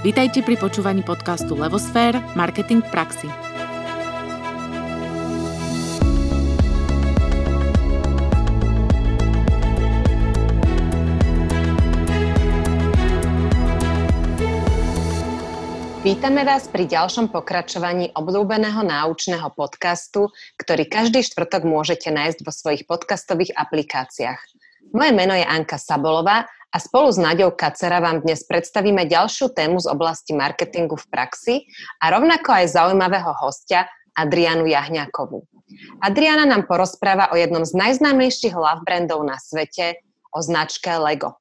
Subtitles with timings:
[0.00, 3.28] Vítajte pri počúvaní podcastu Levosfér– Marketing v praxi.
[16.00, 22.88] Vítame vás pri ďalšom pokračovaní obľúbeného náučného podcastu, ktorý každý štvrtok môžete nájsť vo svojich
[22.88, 24.40] podcastových aplikáciách.
[24.96, 29.82] Moje meno je Anka Sabolová a spolu s Naďou Kacera vám dnes predstavíme ďalšiu tému
[29.82, 31.54] z oblasti marketingu v praxi
[31.98, 35.46] a rovnako aj zaujímavého hostia Adrianu Jahňakovú.
[35.98, 39.98] Adriana nám porozpráva o jednom z najznámejších love brandov na svete,
[40.30, 41.34] o značke LEGO.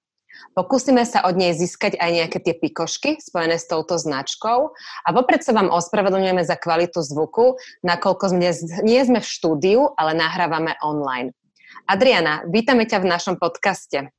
[0.57, 4.73] Pokúsime sa od nej získať aj nejaké tie pikošky spojené s touto značkou
[5.05, 8.33] a vopred sa vám ospravedlňujeme za kvalitu zvuku, nakoľko
[8.81, 11.37] nie sme v štúdiu, ale nahrávame online.
[11.85, 14.09] Adriana, vítame ťa v našom podcaste.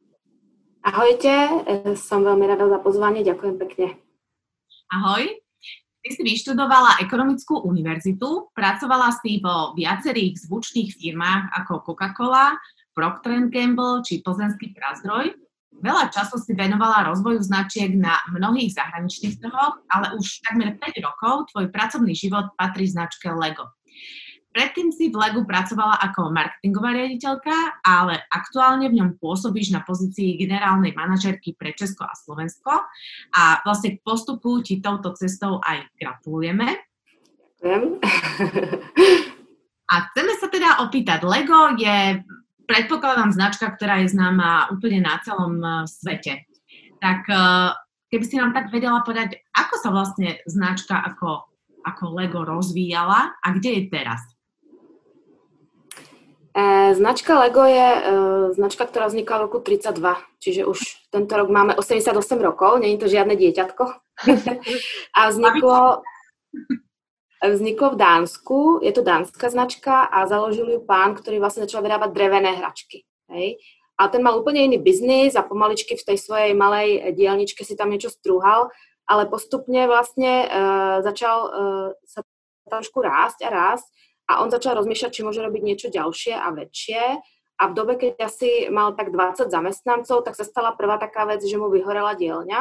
[0.80, 4.00] Ahojte, e, som veľmi rada za pozvanie, ďakujem pekne.
[4.88, 5.28] Ahoj,
[6.00, 12.56] ty si vyštudovala ekonomickú univerzitu, pracovala si vo viacerých zvučných firmách ako Coca-Cola,
[12.96, 15.36] Procter Gamble či Plzenský prazdroj.
[15.84, 21.52] Veľa času si venovala rozvoju značiek na mnohých zahraničných trhoch, ale už takmer 5 rokov
[21.52, 23.68] tvoj pracovný život patrí značke LEGO.
[24.50, 30.34] Predtým si v Legu pracovala ako marketingová riaditeľka, ale aktuálne v ňom pôsobíš na pozícii
[30.42, 32.74] generálnej manažerky pre Česko a Slovensko
[33.30, 36.66] a vlastne k postupu ti touto cestou aj gratulujeme.
[37.62, 38.02] Ďakujem.
[39.90, 42.22] A chceme sa teda opýtať, Lego je,
[42.70, 46.46] predpokladám, značka, ktorá je známa úplne na celom e, svete.
[47.02, 47.42] Tak e,
[48.14, 51.42] keby si nám tak vedela povedať, ako sa vlastne značka ako,
[51.82, 54.22] ako Lego rozvíjala a kde je teraz?
[56.50, 58.00] E, značka Lego je e,
[58.58, 60.02] značka, ktorá vznikla v roku 32,
[60.42, 60.78] čiže už
[61.14, 62.10] tento rok máme 88
[62.42, 63.84] rokov, není to žiadne dieťatko.
[65.18, 66.02] a vzniklo,
[67.38, 72.10] vzniklo v Dánsku, je to dánska značka a založil ju pán, ktorý vlastne začal vyrábať
[72.18, 73.06] drevené hračky.
[73.30, 73.62] Hej.
[73.94, 77.94] A ten mal úplne iný biznis a pomaličky v tej svojej malej dielničke si tam
[77.94, 78.72] niečo strúhal,
[79.06, 82.24] ale postupne vlastne uh, začal uh, sa
[82.66, 83.86] trošku rásť a rásť
[84.30, 87.02] a on začal rozmýšľať, či môže robiť niečo ďalšie a väčšie.
[87.60, 91.42] A v dobe, keď asi mal tak 20 zamestnancov, tak sa stala prvá taká vec,
[91.42, 92.60] že mu vyhorela dielňa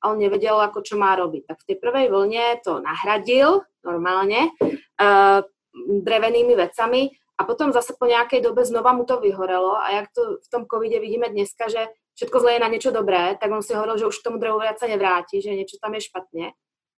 [0.00, 1.44] a on nevedel, ako čo má robiť.
[1.44, 4.50] Tak v tej prvej vlne to nahradil normálne
[4.98, 5.44] uh,
[5.86, 10.42] drevenými vecami a potom zase po nejakej dobe znova mu to vyhorelo a jak to
[10.42, 11.88] v tom covide vidíme dneska, že
[12.20, 14.60] všetko zle je na niečo dobré, tak on si hovoril, že už k tomu drevu
[14.60, 16.52] viac sa nevráti, že niečo tam je špatne.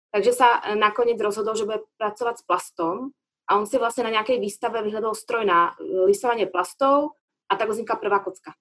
[0.10, 3.14] Takže sa e, nakoniec rozhodol, že bude pracovať s plastom
[3.52, 7.20] a on si vlastne na nejakej výstave vyhľadol stroj na e, lisovanie plastov
[7.52, 8.56] a tak vznikla prvá kocka.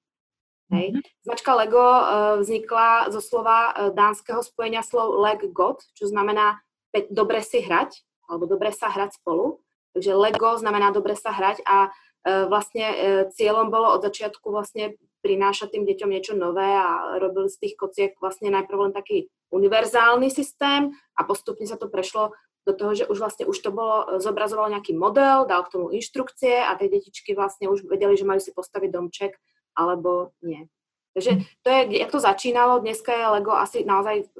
[0.75, 0.91] Hej.
[0.91, 1.03] Mm-hmm.
[1.27, 6.63] Značka Lego uh, vznikla zo slova uh, dánskeho spojenia slov leg god, čo znamená
[7.11, 9.63] dobre si hrať, alebo dobre sa hrať spolu.
[9.95, 11.91] Takže Lego znamená dobre sa hrať a
[12.21, 12.85] vlastne
[13.33, 18.13] cieľom bolo od začiatku vlastne prinášať tým deťom niečo nové a robil z tých kociek
[18.21, 23.19] vlastne najprv len taký univerzálny systém a postupne sa to prešlo do toho, že už
[23.19, 27.33] vlastne už to bolo, e, zobrazoval nejaký model, dal k tomu inštrukcie a tie detičky
[27.33, 29.33] vlastne už vedeli, že majú si postaviť domček
[29.77, 30.69] alebo nie.
[31.17, 34.31] Takže to je, jak to začínalo, dneska je Lego asi naozaj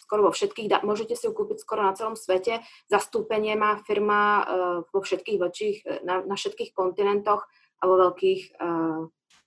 [0.00, 2.62] skoro vo všetkých, môžete si ju kúpiť skoro na celom svete.
[2.86, 4.46] Zastúpenie má firma uh,
[4.94, 7.44] vo všetkých väčších, e, na, na všetkých kontinentoch
[7.76, 8.56] a vo veľkých,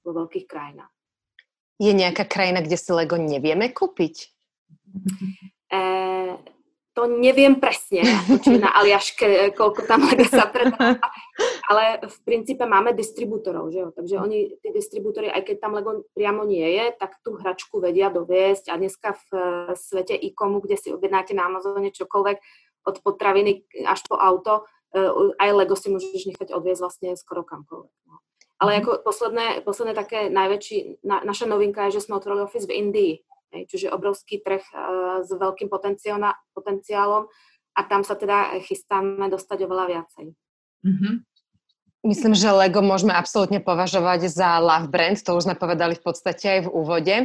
[0.05, 0.93] vo veľkých krajinách.
[1.81, 4.29] Je nejaká krajina, kde si Lego nevieme kúpiť?
[5.69, 5.81] E,
[6.99, 8.03] to neviem presne,
[8.43, 10.99] či na Aliaške, koľko tam sa predá,
[11.71, 13.89] ale v princípe máme distribútorov, že jo?
[13.95, 18.11] takže oni, tí distribútory, aj keď tam Lego priamo nie je, tak tú hračku vedia
[18.11, 19.27] doviesť a dneska v
[19.79, 25.07] svete e-komu, kde si objednáte na Amazone čokoľvek, od potraviny až po auto, eh,
[25.39, 27.95] aj Lego si môžeš nechať odviezť vlastne skoro kamkoľvek.
[28.07, 28.15] No.
[28.59, 28.79] Ale mhm.
[28.83, 33.13] ako posledné, posledné také najväčší, na, naša novinka je, že sme otvorili office v Indii.
[33.49, 37.25] Čiže obrovský trh uh, s veľkým potenciálom
[37.75, 40.25] a tam sa teda chystáme dostať oveľa viacej.
[40.85, 41.15] Mm-hmm.
[41.99, 46.47] Myslím, že Lego môžeme absolútne považovať za love brand, to už sme povedali v podstate
[46.47, 47.15] aj v úvode.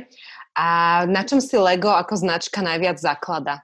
[0.59, 0.67] A
[1.07, 3.63] na čom si Lego ako značka najviac zaklada?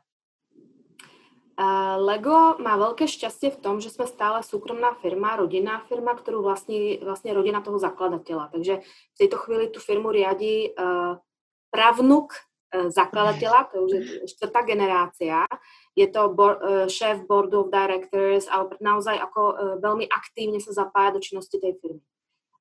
[1.61, 6.41] Uh, Lego má veľké šťastie v tom, že sme stále súkromná firma, rodinná firma, ktorú
[6.41, 8.55] vlastní vlastne rodina toho zakladateľa.
[8.55, 11.21] Takže v tejto chvíli tú firmu riadi uh,
[11.69, 12.33] pravnuk
[12.71, 15.45] zakladateľa, to už je štvrtá generácia.
[15.99, 20.71] Je to bo, e, šéf board of directors a naozaj ako e, veľmi aktívne sa
[20.71, 22.03] zapája do činnosti tej firmy.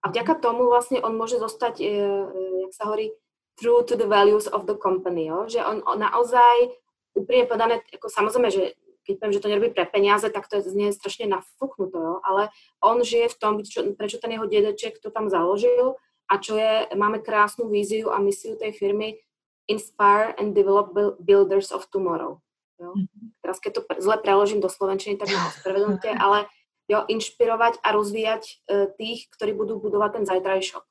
[0.01, 3.11] A vďaka tomu vlastne on môže zostať, jak sa hovorí,
[3.59, 5.43] true to the values of the company, jo?
[5.51, 6.71] že on, naozaj
[7.11, 10.95] úprimne povedané, ako samozrejme, že keď poviem, že to nerobí pre peniaze, tak to znie
[10.95, 12.15] strašne nafúknuto, jo?
[12.23, 12.47] ale
[12.79, 15.99] on žije v tom, čo, prečo ten jeho dedeček to tam založil
[16.31, 19.19] a čo je, máme krásnu víziu a misiu tej firmy
[19.69, 22.41] Inspire and Develop Builders of Tomorrow.
[22.81, 22.91] Jo?
[22.97, 23.37] Mhm.
[23.45, 26.49] Teraz keď to zle preložím do slovenčiny, tak ma ospravedlňte, ale
[26.89, 30.83] jo, inšpirovať a rozvíjať uh, tých, ktorí budú budovať ten zajtrajšok.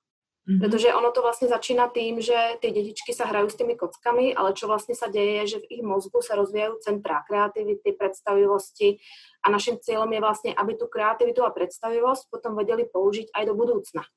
[0.48, 0.64] Mm-hmm.
[0.64, 4.56] Pretože ono to vlastne začína tým, že tie detičky sa hrajú s tými kockami, ale
[4.56, 8.96] čo vlastne sa deje, je, že v ich mozgu sa rozvíjajú centrá kreativity, predstavivosti
[9.44, 13.52] a našim cieľom je vlastne, aby tú kreativitu a predstavivosť potom vedeli použiť aj do
[13.52, 14.08] budúcna.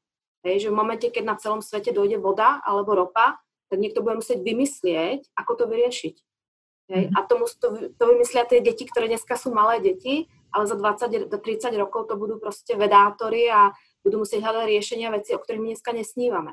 [0.48, 4.20] Hej, že v momente, keď na celom svete dojde voda alebo ropa, tak niekto bude
[4.20, 6.16] musieť vymyslieť, ako to vyriešiť.
[6.92, 7.16] Hej, mm-hmm.
[7.16, 11.32] a tomu, to, to vymyslia tie deti, ktoré dneska sú malé deti, ale za 20
[11.32, 13.72] do 30 rokov to budú proste vedátori a
[14.04, 16.52] budú musieť hľadať riešenia veci, o ktorých my dneska nesnívame.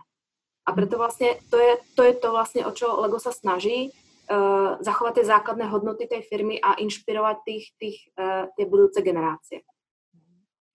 [0.62, 3.90] A preto vlastne to je to, je to vlastne, o čo Lego sa snaží,
[4.30, 9.64] uh, zachovať tie základné hodnoty tej firmy a inšpirovať tých, tých, uh, tie budúce generácie.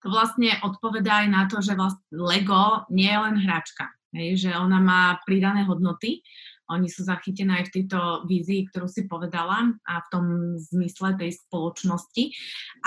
[0.04, 4.52] To vlastne odpovedá aj na to, že vlastne Lego nie je len hračka, hej, že
[4.54, 6.24] ona má pridané hodnoty
[6.72, 10.26] oni sú zachytené aj v tejto vízii, ktorú si povedala a v tom
[10.58, 12.32] zmysle tej spoločnosti.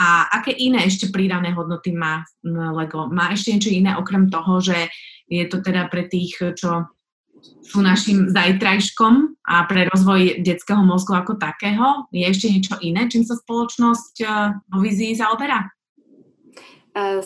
[0.00, 3.06] A aké iné ešte pridané hodnoty má Lego?
[3.12, 4.88] Má ešte niečo iné okrem toho, že
[5.28, 6.88] je to teda pre tých, čo
[7.62, 12.08] sú našim zajtrajškom a pre rozvoj detského mozgu ako takého?
[12.11, 14.31] Je ešte niečo iné, čím sa spoločnosť eh,
[14.73, 15.69] vo vízii zaoberá?
[16.96, 17.20] Uh,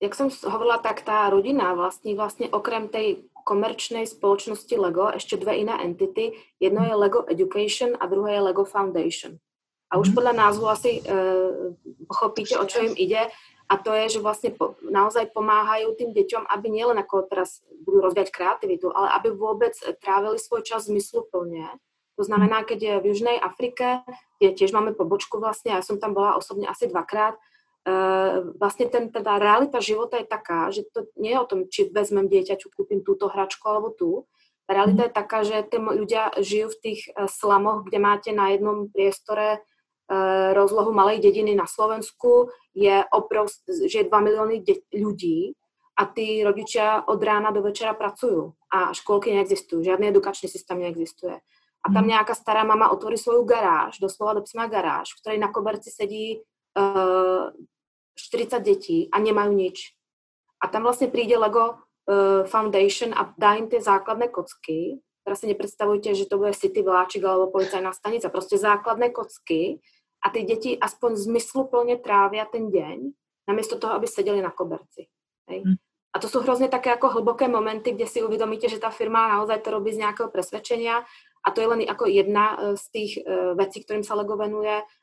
[0.00, 5.66] jak som hovorila, tak tá rodina vlastní vlastne okrem tej komerčnej spoločnosti LEGO ešte dve
[5.66, 6.38] iné entity.
[6.62, 9.42] Jedno je LEGO Education a druhé je LEGO Foundation.
[9.90, 10.16] A už mhm.
[10.16, 11.10] podľa názvu asi e,
[12.06, 13.26] pochopíte, o čo im ide.
[13.70, 18.02] A to je, že vlastne po, naozaj pomáhajú tým deťom, aby nielen ako teraz budú
[18.02, 21.70] rozvíjať kreativitu, ale aby vôbec trávili svoj čas zmysluplne.
[22.18, 24.02] To znamená, keď je v Južnej Afrike,
[24.42, 27.38] kde tiež máme pobočku vlastne, ja som tam bola osobne asi dvakrát,
[28.60, 32.28] vlastne ten, teda realita života je taká, že to nie je o tom, či vezmem
[32.28, 34.28] dieťa, čo kúpim túto hračku alebo tú.
[34.68, 38.52] Tá realita je taká, že tí ľudia žijú v tých uh, slamoch, kde máte na
[38.52, 44.84] jednom priestore uh, rozlohu malej dediny na Slovensku, je obrovsk, že je 2 milióny de-
[44.94, 45.58] ľudí
[45.98, 51.40] a tí rodičia od rána do večera pracujú a školky neexistujú, žiadny edukačný systém neexistuje.
[51.80, 52.12] A tam mhm.
[52.12, 56.44] nejaká stará mama otvorí svoju garáž, doslova do psima garáž, v ktorej na koberci sedí
[56.76, 59.96] 40 detí a nemajú nič.
[60.60, 65.00] A tam vlastne príde Lego uh, Foundation a dá im tie základné kocky.
[65.24, 68.32] Teraz si nepredstavujte, že to bude City vláčik alebo policajná stanica.
[68.32, 69.80] Proste základné kocky
[70.20, 72.98] a tie deti aspoň zmysluplne trávia ten deň,
[73.48, 75.08] namiesto toho, aby sedeli na koberci.
[75.48, 75.64] Hej.
[75.64, 75.76] Hm.
[76.10, 79.62] A to sú hrozne také ako hlboké momenty, kde si uvedomíte, že tá firma naozaj
[79.62, 81.06] to robí z nejakého presvedčenia
[81.40, 84.74] a to je len ako jedna e, z tých uh, vecí, ktorým sa Lego venuje
[84.74, 84.99] uh,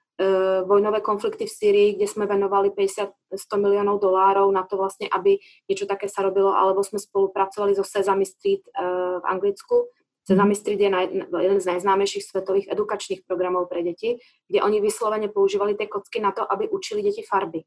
[0.65, 3.13] vojnové konflikty v Syrii, kde sme venovali 50-100
[3.61, 5.37] miliónov dolárov na to vlastne, aby
[5.69, 9.93] niečo také sa robilo, alebo sme spolupracovali so Sesame Street uh, v Anglicku.
[10.25, 10.89] Sesame Street je
[11.21, 14.17] jeden z najznámejších svetových edukačných programov pre deti,
[14.49, 17.61] kde oni vyslovene používali tie kocky na to, aby učili deti farby,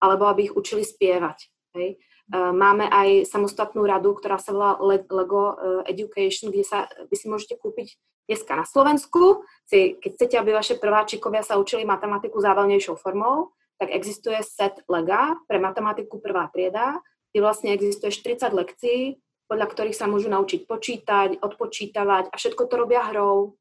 [0.00, 1.52] alebo aby ich učili spievať.
[1.76, 2.00] Hej.
[2.32, 5.52] Uh, máme aj samostatnú radu, ktorá sa volá Lego
[5.84, 8.00] Education, kde sa, vy si môžete kúpiť
[8.30, 13.90] Dneska na Slovensku, si, keď chcete, aby vaše prváčikovia sa učili matematiku zábavnejšou formou, tak
[13.90, 17.02] existuje set LEGA pre matematiku prvá trieda,
[17.34, 19.18] kde vlastne existuje 40 lekcií,
[19.50, 23.58] podľa ktorých sa môžu naučiť počítať, odpočítavať a všetko to robia hrou.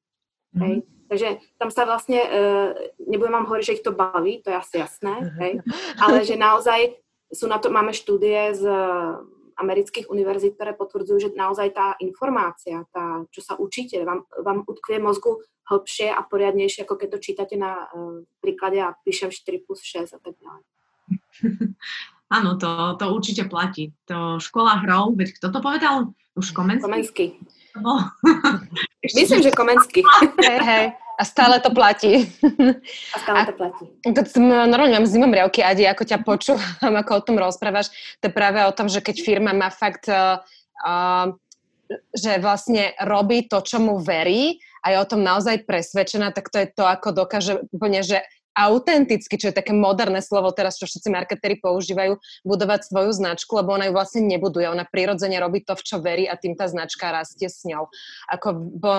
[0.54, 0.62] Mm-hmm.
[0.62, 0.76] Hej.
[1.10, 2.30] Takže tam sa vlastne, e,
[3.10, 5.66] nebudem vám hovoriť, že ich to baví, to je asi jasné, hej,
[5.98, 6.94] ale že naozaj
[7.34, 8.70] sú na to, máme štúdie z
[9.60, 15.04] amerických univerzít, ktoré potvrdzujú, že naozaj tá informácia, tá, čo sa učíte, vám, vám utkvie
[15.04, 19.86] mozgu hlbšie a poriadnejšie, ako keď to čítate na uh, príklade a píšem 4 plus
[19.86, 20.64] 6 a tak ďalej.
[22.30, 23.90] Áno, to, to určite platí.
[24.06, 26.14] To škola hrou, veď kto to povedal?
[26.38, 26.86] Už Komenský?
[26.86, 27.26] Komenský.
[27.82, 28.06] No.
[29.18, 30.06] Myslím, že Komenský.
[30.46, 30.86] Hej, hej.
[31.20, 32.32] A stále to platí.
[33.12, 33.84] A stále to platí.
[34.08, 37.92] To, normálne mám zimom riavky, Adi, ako ťa počúvam, ako o tom rozprávaš.
[38.24, 40.40] To je práve o tom, že keď firma má fakt, uh,
[40.88, 41.36] uh,
[42.16, 46.64] že vlastne robí to, čo mu verí a je o tom naozaj presvedčená, tak to
[46.64, 48.24] je to, ako dokáže úplne, že
[48.60, 53.72] autenticky, čo je také moderné slovo teraz, čo všetci marketéri používajú, budovať svoju značku, lebo
[53.72, 54.68] ona ju vlastne nebuduje.
[54.68, 57.88] Ona prirodzene robí to, v čo verí a tým tá značka rastie s ňou.
[58.28, 58.92] Ako, bo,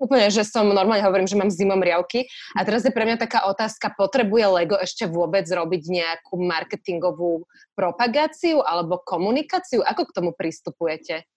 [0.00, 2.24] úplne, že som normálne hovorím, že mám zimom riavky.
[2.56, 7.44] A teraz je pre mňa taká otázka, potrebuje Lego ešte vôbec robiť nejakú marketingovú
[7.76, 9.84] propagáciu alebo komunikáciu?
[9.84, 11.28] Ako k tomu pristupujete?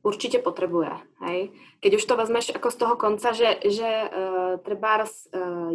[0.00, 0.96] Určite potrebuje.
[1.24, 1.52] Hej?
[1.84, 5.08] Keď už to vezmeš ako z toho konca, že, že uh, treba uh,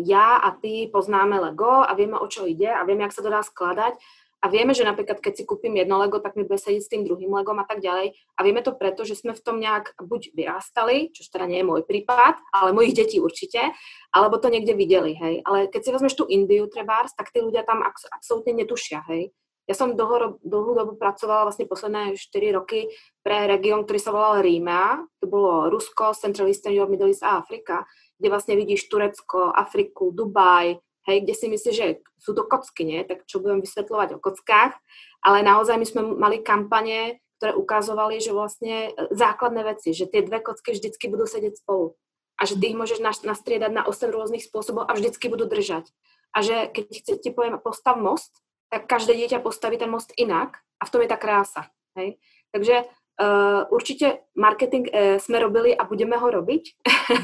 [0.01, 3.34] ja a ty poznáme Lego a vieme, o čo ide a vieme, jak sa to
[3.34, 3.98] dá skladať
[4.46, 7.01] a vieme, že napríklad keď si kúpim jedno Lego, tak mi bude sedieť s tým
[7.01, 8.13] druhým Legom a tak ďalej.
[8.38, 11.70] A vieme to preto, že sme v tom nejak buď vyrastali, čo teda nie je
[11.70, 13.74] môj prípad, ale mojich detí určite,
[14.13, 15.41] alebo to niekde videli, hej.
[15.41, 19.34] Ale keď si vezmeš tú Indiu trebárs, tak tí ľudia tam absolútne netušia, hej
[19.65, 22.93] ja som dlho, dlhú dobu pracovala vlastne posledné 4 roky
[23.25, 25.01] pre región, ktorý sa volal Rímea.
[25.22, 27.81] To bolo Rusko, Central Eastern Europe, Middle East a Afrika,
[28.22, 30.77] kde vlastne vidíš Turecko, Afriku, Dubaj,
[31.10, 31.88] hej, kde si myslíš, že
[32.22, 33.01] sú to kocky, nie?
[33.05, 34.77] Tak čo budem vysvetľovať o kockách.
[35.25, 40.45] Ale naozaj my sme mali kampane, ktoré ukazovali, že vlastne základné veci, že tie dve
[40.45, 41.98] kocky vždycky budú sedieť spolu.
[42.38, 45.89] A že ty ich môžeš nastriedať na 8 rôznych spôsobov a vždycky budú držať.
[46.36, 46.86] A že keď
[47.24, 51.10] ti poviem postav most, tak každé dieťa postaví ten most inak a v tom je
[51.10, 51.69] tá krása.
[51.95, 52.19] Hej?
[52.51, 52.86] Takže
[53.22, 56.63] uh, určite marketing uh, sme robili a budeme ho robiť.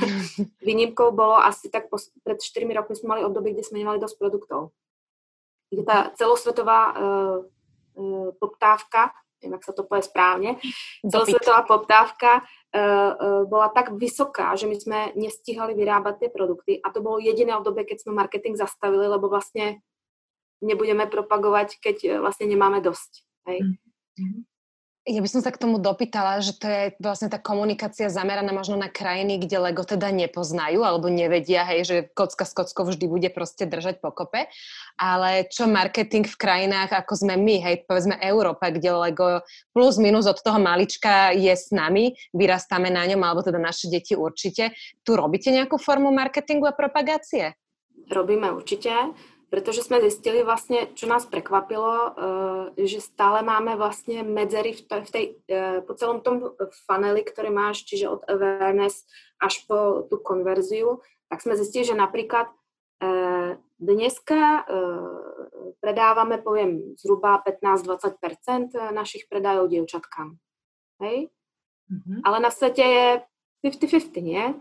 [0.67, 4.15] Výnimkou bolo asi tak po, pred 4 rokmi sme mali obdobie, kde sme nemali dosť
[4.19, 4.71] produktov.
[5.71, 7.37] Kde tá celosvetová uh,
[7.95, 10.59] uh, poptávka, neviem, ak sa to povie správne,
[11.01, 16.91] celosvetová poptávka uh, uh, bola tak vysoká, že my sme nestihali vyrábať tie produkty a
[16.93, 19.81] to bolo jediné obdobie, keď sme marketing zastavili, lebo vlastne
[20.61, 23.25] nebudeme propagovať, keď e, vlastne nemáme dosť.
[23.49, 23.59] Hej.
[23.65, 24.41] Mm-hmm.
[25.01, 28.77] Ja by som sa k tomu dopýtala, že to je vlastne tá komunikácia zameraná možno
[28.77, 33.29] na krajiny, kde Lego teda nepoznajú alebo nevedia, hej, že kocka s kockou vždy bude
[33.33, 34.45] proste držať pokope.
[35.01, 39.41] Ale čo marketing v krajinách, ako sme my, hej, povedzme Európa, kde Lego
[39.73, 44.13] plus minus od toho malička je s nami, vyrastáme na ňom, alebo teda naše deti
[44.13, 44.77] určite.
[45.01, 47.57] Tu robíte nejakú formu marketingu a propagácie?
[48.05, 49.17] Robíme určite
[49.51, 51.91] pretože sme zistili vlastne, čo nás prekvapilo,
[52.79, 56.55] eh, že stále máme vlastne medzery v, tej, v tej, eh, po celom tom
[56.87, 59.03] funneli, ktorý máš, čiže od awareness
[59.43, 62.47] až po tú konverziu, tak sme zistili, že napríklad
[63.03, 64.61] eh, dneska
[65.81, 70.37] predávame, poviem, zhruba 15-20% našich predajov dievčatkám.
[71.01, 71.33] Hej?
[71.89, 72.21] Mm-hmm.
[72.21, 73.05] Ale na svete je
[73.65, 74.53] 50-50, nie?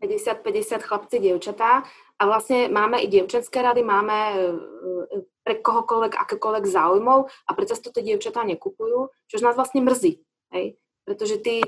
[0.00, 1.82] 50-50 chlapci, dievčatá
[2.20, 7.74] a vlastne máme i dievčenské rady, máme e, e, pre kohokoľvek, akékoľvek záujmov a preto
[7.76, 10.20] to tie dievčatá nekupujú, čo nás vlastne mrzí,
[10.52, 10.76] hej?
[11.04, 11.60] pretože tí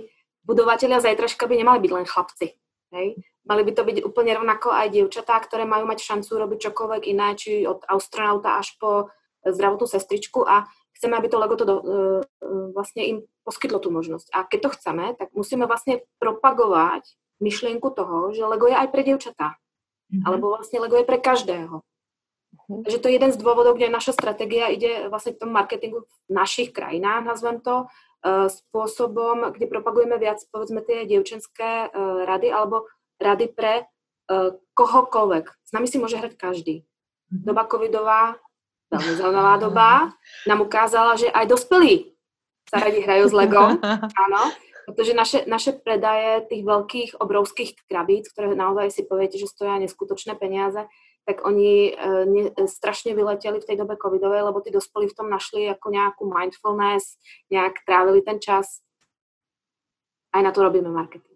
[0.47, 2.47] budovatelia zajtražka by nemali byť len chlapci.
[2.95, 3.07] Hej?
[3.47, 7.35] Mali by to byť úplne rovnako aj dievčatá, ktoré majú mať šancu robiť čokoľvek iné,
[7.35, 9.11] či od astronauta až po
[9.47, 10.67] zdravotnú sestričku a
[10.99, 12.21] chceme, aby to Lego to do, uh,
[12.75, 14.35] vlastne im poskytlo tú možnosť.
[14.35, 17.07] A keď to chceme, tak musíme vlastne propagovať
[17.40, 19.57] myšlienku toho, že Lego je aj pre dievčatá.
[20.09, 20.25] Mm-hmm.
[20.25, 21.83] Alebo vlastne Lego je pre každého.
[21.83, 22.83] Mm-hmm.
[22.87, 26.31] Takže to je jeden z dôvodov, kde naša stratégia ide vlastne k tomu marketingu v
[26.31, 32.88] našich krajinách, nazvem to, uh, spôsobom, kde propagujeme viac, povedzme, tie dievčenské uh, rady alebo
[33.21, 35.45] rady pre uh, kohokoľvek.
[35.66, 36.83] S nami si môže hrať každý.
[36.83, 37.45] Mm-hmm.
[37.45, 38.23] Doba covidová,
[38.95, 39.88] veľmi zaujímavá doba,
[40.47, 42.14] nám ukázala, že aj dospelí
[42.66, 43.78] sa radi hrajú s Legom,
[44.26, 44.43] áno,
[44.87, 50.38] pretože naše, naše predaje tých veľkých, obrovských krabíc, ktoré naozaj si poviete, že stoja neskutočné
[50.38, 50.87] peniaze,
[51.26, 51.93] tak oni e,
[52.31, 56.23] ne, strašne vyleteli v tej dobe covidovej, lebo tí dospelí v tom našli ako nejakú
[56.23, 57.19] mindfulness,
[57.50, 58.78] nejak trávili ten čas.
[60.31, 61.35] Aj na to robíme marketing.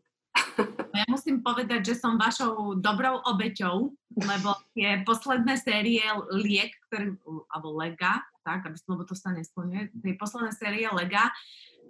[0.94, 6.02] Ja musím povedať, že som vašou dobrou obeťou, lebo tie posledné série
[6.34, 7.16] liek, ktoré,
[7.50, 11.30] alebo lega, tak, aby som, lebo to sa nesplňuje, tie posledné série lega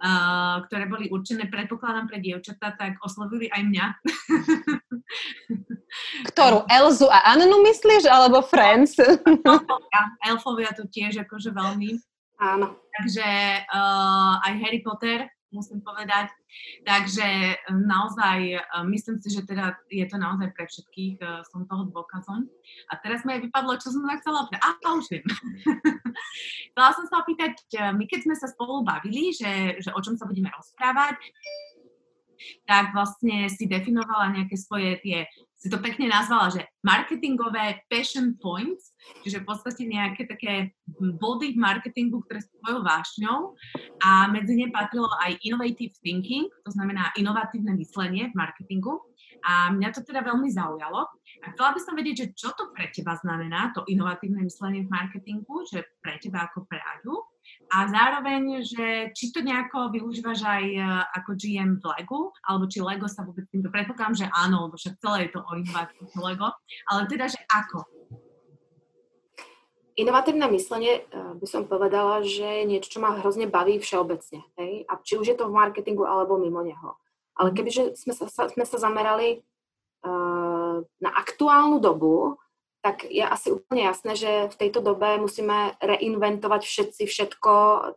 [0.01, 3.85] uh, ktoré boli určené, predpokladám, pre dievčatá, tak oslovili aj mňa.
[6.33, 6.65] Ktorú?
[6.71, 8.97] Elzu a Annu myslíš, alebo Friends?
[8.97, 11.99] Elfovia, elfovia to tiež akože veľmi.
[12.41, 12.73] Áno.
[12.91, 13.29] Takže
[13.69, 16.31] uh, aj Harry Potter musím povedať.
[16.87, 18.59] Takže e, naozaj e,
[18.91, 22.47] myslím si, že teda je to naozaj pre všetkých, e, som toho dôkazom.
[22.89, 24.63] A teraz mi aj vypadlo, čo som sa chcela opýtať.
[24.63, 25.25] A, už viem.
[26.73, 27.53] chcela som sa opýtať,
[27.95, 31.19] my keď sme sa spolu bavili, že, že o čom sa budeme rozprávať,
[32.65, 35.29] tak vlastne si definovala nejaké svoje tie
[35.61, 40.73] si to pekne nazvala, že marketingové passion points, čiže v podstate nejaké také
[41.21, 43.39] body v marketingu, ktoré sú tvojou vášňou.
[44.01, 49.05] A medzi ne patrilo aj innovative thinking, to znamená inovatívne myslenie v marketingu.
[49.45, 51.05] A mňa to teda veľmi zaujalo.
[51.45, 54.93] A chcela by som vedieť, že čo to pre teba znamená, to inovatívne myslenie v
[54.93, 57.21] marketingu, že pre teba ako pre Aďu
[57.71, 60.83] a zároveň, že či to nejako využívaš aj e,
[61.15, 64.99] ako GM v Legu, alebo či Lego sa vôbec týmto predpokladám, že áno, lebo však
[64.99, 66.47] celé je to o inovácii Lego,
[66.91, 67.87] ale teda, že ako?
[70.01, 74.41] inovatívne myslenie uh, by som povedala, že niečo, čo ma hrozne baví všeobecne.
[74.57, 74.87] Hej?
[74.87, 76.97] A či už je to v marketingu alebo mimo neho.
[77.37, 77.55] Ale mhm.
[77.55, 79.41] kebyže sme sa, sme sa zamerali
[80.05, 82.40] uh, na aktuálnu dobu,
[82.81, 87.51] tak je asi úplne jasné, že v tejto dobe musíme reinventovať všetci všetko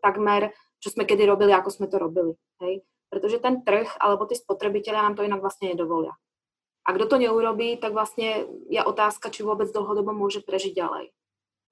[0.04, 2.36] takmer, čo sme kedy robili, ako sme to robili.
[2.60, 2.84] Hej?
[3.08, 6.12] Pretože ten trh alebo tí spotrebitelia nám to inak vlastne nedovolia.
[6.84, 11.16] A kto to neurobí, tak vlastne je otázka, či vôbec dlhodobo môže prežiť ďalej.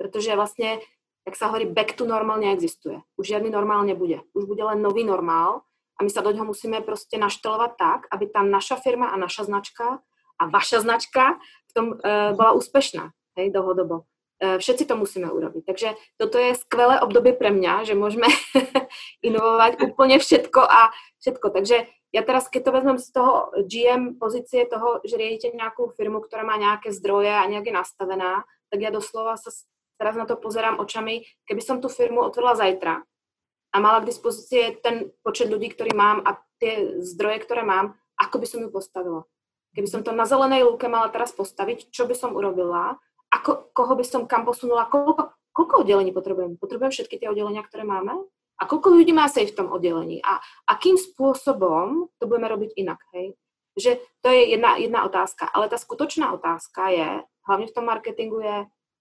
[0.01, 0.81] Pretože vlastne,
[1.29, 3.05] jak sa hovorí, back to normal neexistuje.
[3.21, 4.25] Už žiadny normál nebude.
[4.33, 5.69] Už bude len nový normál
[6.01, 9.53] a my sa do ňoho musíme proste naštelovať tak, aby tá naša firma a naša
[9.53, 10.01] značka
[10.41, 11.37] a vaša značka
[11.73, 14.05] v tom uh, bola úspešná, hej, dlhodobo.
[14.43, 15.65] Uh, všetci to musíme urobiť.
[15.65, 18.29] Takže toto je skvelé obdobie pre mňa, že môžeme
[19.27, 20.93] inovovať úplne všetko a
[21.25, 21.49] všetko.
[21.49, 23.33] Takže ja teraz, keď to vezmem z toho
[23.65, 28.45] GM pozície toho, že riadite nejakú firmu, ktorá má nejaké zdroje a nejak je nastavená,
[28.69, 29.49] tak ja doslova sa
[29.97, 33.01] teraz na to pozerám očami, keby som tú firmu otvorila zajtra
[33.73, 38.37] a mala k dispozície ten počet ľudí, ktorý mám a tie zdroje, ktoré mám, ako
[38.45, 39.25] by som ju postavila.
[39.73, 43.01] Keby som to na zelenej lúke mala teraz postaviť, čo by som urobila,
[43.33, 46.61] ako, koho by som kam posunula, koľko, koľko oddelení potrebujem?
[46.61, 48.13] Potrebujem všetky tie oddelenia, ktoré máme?
[48.61, 50.21] A koľko ľudí má sej v tom oddelení?
[50.21, 50.39] A
[50.69, 53.01] akým spôsobom to budeme robiť inak?
[53.17, 53.33] Hej?
[53.73, 55.49] Že to je jedna, jedna otázka.
[55.49, 57.09] Ale tá skutočná otázka je,
[57.49, 58.59] hlavne v tom marketingu je,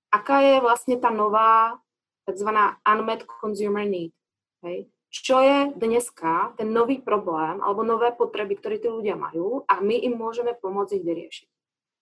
[0.10, 1.76] aká je vlastne tá nová
[2.24, 2.48] tzv.
[2.88, 4.16] unmet consumer need.
[4.64, 4.88] Hej?
[5.12, 10.00] Čo je dneska ten nový problém alebo nové potreby, ktoré tí ľudia majú a my
[10.08, 11.50] im môžeme pomôcť ich vyriešiť.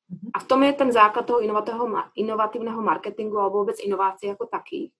[0.09, 0.27] Mhm.
[0.33, 1.41] A v tom je ten základ toho
[2.13, 4.93] inovatívneho marketingu alebo vôbec inovácií ako takých,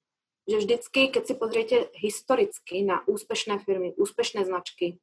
[0.50, 4.98] že vždycky, keď si pozriete historicky na úspešné firmy, úspešné značky,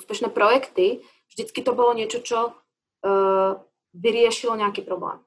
[0.00, 3.60] úspešné projekty, vždycky to bolo niečo, čo uh,
[3.92, 5.20] vyriešilo nejaký problém.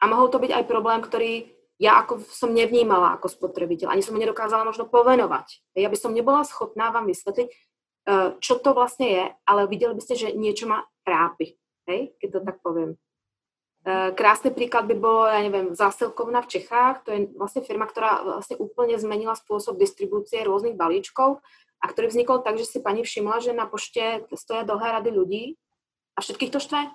[0.00, 4.14] A mohol to byť aj problém, ktorý ja ako som nevnímala ako spotrebiteľ, ani som
[4.14, 5.74] ho nedokázala možno povenovať.
[5.74, 10.02] Ja by som nebola schopná vám vysvetliť, eh, čo to vlastne je, ale videli by
[10.06, 11.58] ste, že niečo ma trápi,
[11.90, 12.14] hej?
[12.22, 12.94] keď to tak poviem.
[13.82, 18.22] Eh, krásny príklad by bolo, ja neviem, zásilkovna v Čechách, to je vlastne firma, ktorá
[18.22, 21.42] vlastne úplne zmenila spôsob distribúcie rôznych balíčkov
[21.82, 25.44] a ktorý vznikol tak, že si pani všimla, že na pošte stoja dlhé rady ľudí
[26.14, 26.94] a všetkých to štve.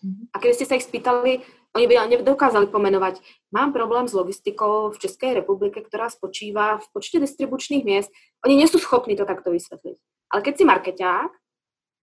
[0.00, 0.32] Mhm.
[0.32, 3.18] A keby ste sa ich spýtali, oni by nedokázali pomenovať,
[3.50, 8.14] mám problém s logistikou v Českej republike, ktorá spočíva v počte distribučných miest.
[8.46, 9.98] Oni nie sú schopní to takto vysvetliť.
[10.30, 11.30] Ale keď si markeťák,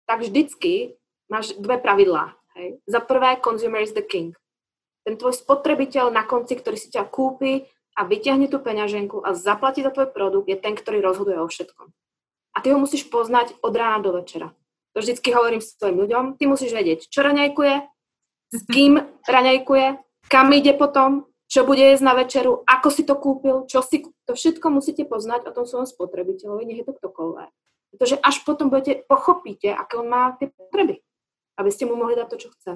[0.09, 0.97] tak vždycky
[1.29, 2.33] máš dve pravidlá.
[2.57, 2.81] Hej.
[2.89, 4.33] Za prvé, consumer is the king.
[5.05, 9.85] Ten tvoj spotrebiteľ na konci, ktorý si ťa kúpi a vyťahne tú peňaženku a zaplatí
[9.85, 11.93] za tvoj produkt, je ten, ktorý rozhoduje o všetkom.
[12.57, 14.57] A ty ho musíš poznať od rána do večera.
[14.97, 16.25] To vždycky hovorím svojim ľuďom.
[16.35, 17.75] Ty musíš vedieť, čo raňajkuje,
[18.51, 18.99] s kým
[19.31, 19.87] raňajkuje,
[20.27, 24.07] kam ide potom, čo bude jesť na večeru, ako si to kúpil, čo si...
[24.27, 27.51] To všetko musíte poznať o tom svojom spotrebiteľovi, nech je to ktokoľvek.
[27.91, 31.03] Pretože až potom budete, pochopíte, aké on má tie potreby,
[31.59, 32.73] aby ste mu mohli dať to, čo chce.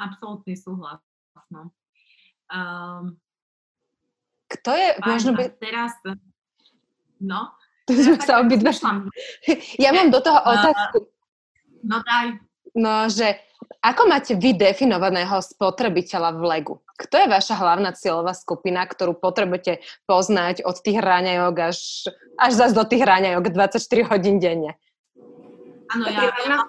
[0.00, 1.04] Absolutný súhlas.
[1.52, 1.68] No.
[2.48, 3.20] Um,
[4.48, 5.52] Kto je, možno by...
[5.60, 5.92] Teraz,
[7.20, 7.52] no.
[7.88, 8.72] To sme sa obidva...
[9.84, 10.96] Ja mám do toho otázku.
[11.04, 11.08] Uh,
[11.84, 12.26] no daj.
[12.72, 13.36] No, že
[13.80, 16.74] ako máte vy definovaného spotrebiteľa v Legu?
[16.98, 21.78] Kto je vaša hlavná cieľová skupina, ktorú potrebujete poznať od tých raňajok až,
[22.36, 24.76] až zase do tých raňajok 24 hodín denne?
[25.92, 26.66] Áno, ja, ja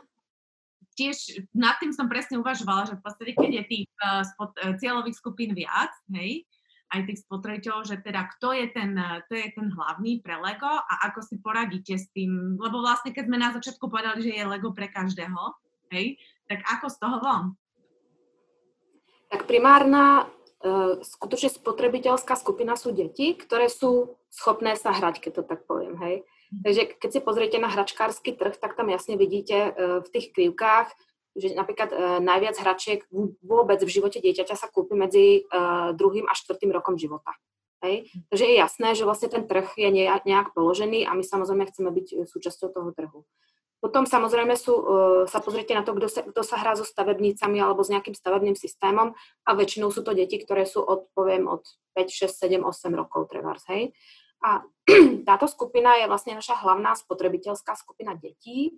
[0.93, 4.77] tiež nad tým som presne uvažovala, že v podstate, keď je tých uh, spot, uh,
[4.77, 6.45] cieľových skupín viac, hej,
[6.93, 8.93] aj tých spotrebiteľov, že teda kto je ten,
[9.25, 13.25] kto je ten hlavný pre Lego a ako si poradíte s tým, lebo vlastne keď
[13.25, 15.57] sme na začiatku povedali, že je Lego pre každého,
[15.89, 17.43] hej, tak ako z toho von?
[19.32, 20.29] Tak primárna
[20.62, 25.97] uh, skutočne spotrebiteľská skupina sú deti, ktoré sú schopné sa hrať, keď to tak poviem,
[26.01, 26.15] hej.
[26.53, 26.62] Mhm.
[26.62, 30.93] Takže keď si pozriete na hračkársky trh, tak tam jasne vidíte uh, v tých krivkách,
[31.34, 33.01] že napríklad uh, najviac hračiek
[33.41, 37.34] vôbec v živote dieťaťa sa kúpi medzi uh, druhým a štvrtým rokom života.
[37.82, 38.08] Hej?
[38.08, 38.29] Mhm.
[38.29, 42.29] Takže je jasné, že vlastne ten trh je nejak položený a my samozrejme chceme byť
[42.29, 43.25] súčasťou toho trhu.
[43.84, 47.60] Potom samozrejme sú, uh, sa pozrite na to, kto sa, kto sa hrá so stavebnicami
[47.60, 49.12] alebo s nejakým stavebným systémom
[49.43, 53.28] a väčšinou sú to deti, ktoré sú od, poviem, od 5, 6, 7, 8 rokov
[53.28, 53.91] trebárs, hej.
[54.39, 54.63] A
[55.28, 58.72] táto skupina je vlastne naša hlavná spotrebiteľská skupina detí.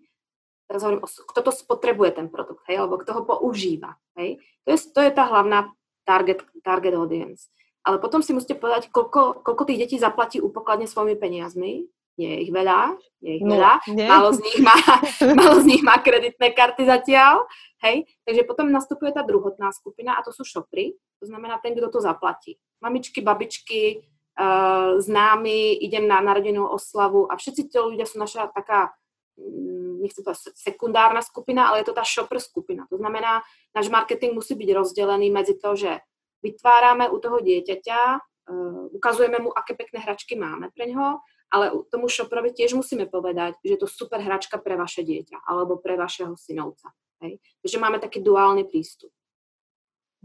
[0.66, 4.42] Teraz hovorím, kto to spotrebuje ten produkt, hej, alebo kto ho používa, hej.
[4.66, 5.70] To je, to je tá hlavná
[6.02, 7.54] target, target audience.
[7.86, 12.52] Ale potom si musíte povedať, koľko, koľko tých detí zaplatí upokladne svojimi peniazmi, je ich
[12.52, 14.76] veľa, je ich no, veľa, málo z, nich má,
[15.40, 17.44] málo z nich má kreditné karty zatiaľ,
[17.86, 21.92] Hej, takže potom nastupuje tá druhotná skupina a to sú šopry, to znamená ten, kto
[21.94, 22.58] to zaplatí.
[22.82, 24.02] Mamičky, babičky,
[24.40, 28.90] uh, známi, idem na narodenú oslavu a všetci tí ľudia sú naša taká
[29.38, 32.90] mm, nechcem to sekundárna skupina, ale je to tá shopper skupina.
[32.90, 36.02] To znamená, náš marketing musí byť rozdelený medzi to, že
[36.42, 42.10] vytvárame u toho dieťaťa, uh, ukazujeme mu, aké pekné hračky máme pre ňoho, ale tomu
[42.10, 46.36] šoprovi tiež musíme povedať, že je to super hračka pre vaše dieťa alebo pre vašeho
[46.36, 46.92] synovca.
[47.22, 47.40] Hej?
[47.64, 49.14] Takže máme taký duálny prístup.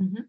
[0.00, 0.24] Mm-hmm.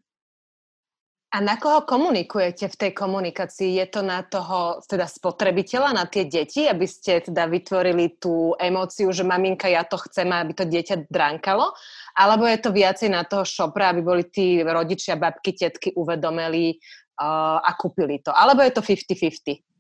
[1.32, 3.80] A na koho komunikujete v tej komunikácii?
[3.80, 9.16] Je to na toho teda spotrebiteľa, na tie deti, aby ste teda vytvorili tú emóciu,
[9.16, 11.72] že maminka, ja to chcem, aby to dieťa dránkalo?
[12.20, 16.76] Alebo je to viacej na toho šopra, aby boli tí rodičia, babky, tetky uvedomili
[17.24, 18.36] uh, a kúpili to?
[18.36, 19.71] Alebo je to 50-50?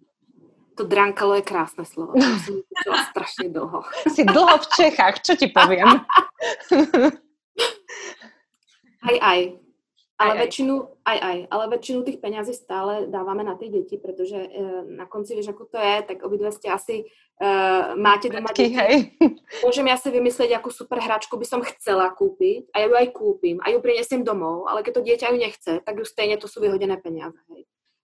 [0.79, 2.15] To drankalo je krásne slovo.
[2.15, 3.83] To som strašne dlho.
[4.07, 5.99] Si dlho v Čechách, čo ti poviem?
[9.01, 9.39] Aj, aj.
[10.21, 14.37] Ale aj, väčšinu, aj, aj, ale väčšinu tých peňazí stále dávame na tie deti, pretože
[14.37, 14.49] e,
[14.93, 17.09] na konci, vieš, ako to je, tak obidve ste asi
[17.41, 17.49] e,
[17.97, 18.69] máte doma deti.
[18.69, 19.17] Hej.
[19.65, 23.07] Môžem ja si vymyslieť, akú super hračku by som chcela kúpiť a ja ju aj
[23.17, 26.45] kúpim a ju prinesiem domov, ale keď to dieťa ju nechce, tak ju stejne to
[26.45, 27.41] sú vyhodené peniaze.
[27.49, 27.60] Hej.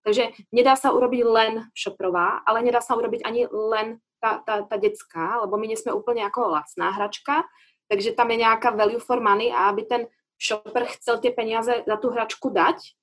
[0.08, 4.80] Takže nedá sa urobiť len šoprová, ale nedá sa urobiť ani len tá, tá, tá
[4.80, 7.44] detská, lebo my nie sme úplne ako lacná hračka,
[7.92, 10.02] takže tam je nejaká value for money a aby ten
[10.40, 12.96] shopper chcel tie peniaze za tú hračku dať,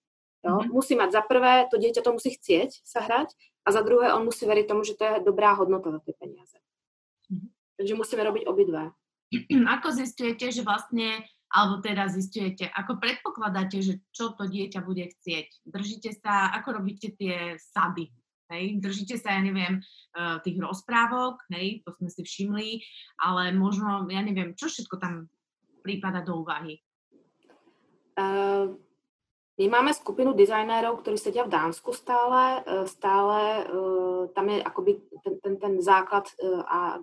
[0.49, 0.73] jo, mm-hmm.
[0.73, 4.25] musí mať za prvé, to dieťa to musí chcieť sa hrať a za druhé on
[4.25, 6.57] musí veriť tomu, že to je dobrá hodnota za tie peniaze.
[7.29, 7.49] Mm-hmm.
[7.85, 8.97] Takže musíme robiť obidve.
[9.77, 11.21] Ako zistujete, že vlastne
[11.55, 15.63] alebo teda zistujete, ako predpokladáte, že čo to dieťa bude chcieť.
[15.63, 18.11] Držíte sa, ako robíte tie sady,
[18.51, 18.83] hej?
[18.83, 22.69] Držíte sa, ja neviem, eh, tých rozprávok, hej, to sme si všimli,
[23.23, 25.31] ale možno, ja neviem, čo všetko tam
[25.87, 26.83] prípada do úvahy?
[28.15, 28.75] Uh,
[29.59, 32.67] my máme skupinu dizajnérov, ktorí sedia v Dánsku stále.
[32.67, 33.71] Eh, stále
[34.35, 36.27] tam je akoby ten, ten, ten základ
[36.67, 36.99] a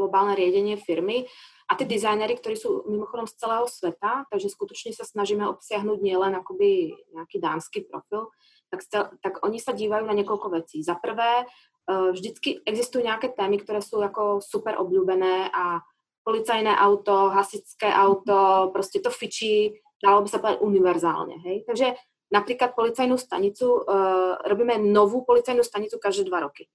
[0.00, 1.28] globálne riadenie firmy.
[1.70, 6.34] A tí dizajnery, ktorí sú mimochodom z celého sveta, takže skutočne sa snažíme obsiahnuť nielen
[6.34, 8.34] akoby nejaký dánsky profil,
[8.74, 8.82] tak,
[9.22, 10.82] tak oni sa dívajú na niekoľko vecí.
[10.82, 15.78] Za prvé, e, vždycky existujú nejaké témy, ktoré sú ako super obľúbené a
[16.26, 21.38] policajné auto, hasičské auto, proste to fičí, dalo by sa povedať univerzálne.
[21.46, 21.56] Hej?
[21.70, 21.86] Takže
[22.34, 26.68] napríklad policajnú stanicu, uh, robíme novú policajnú stanicu každé dva roky.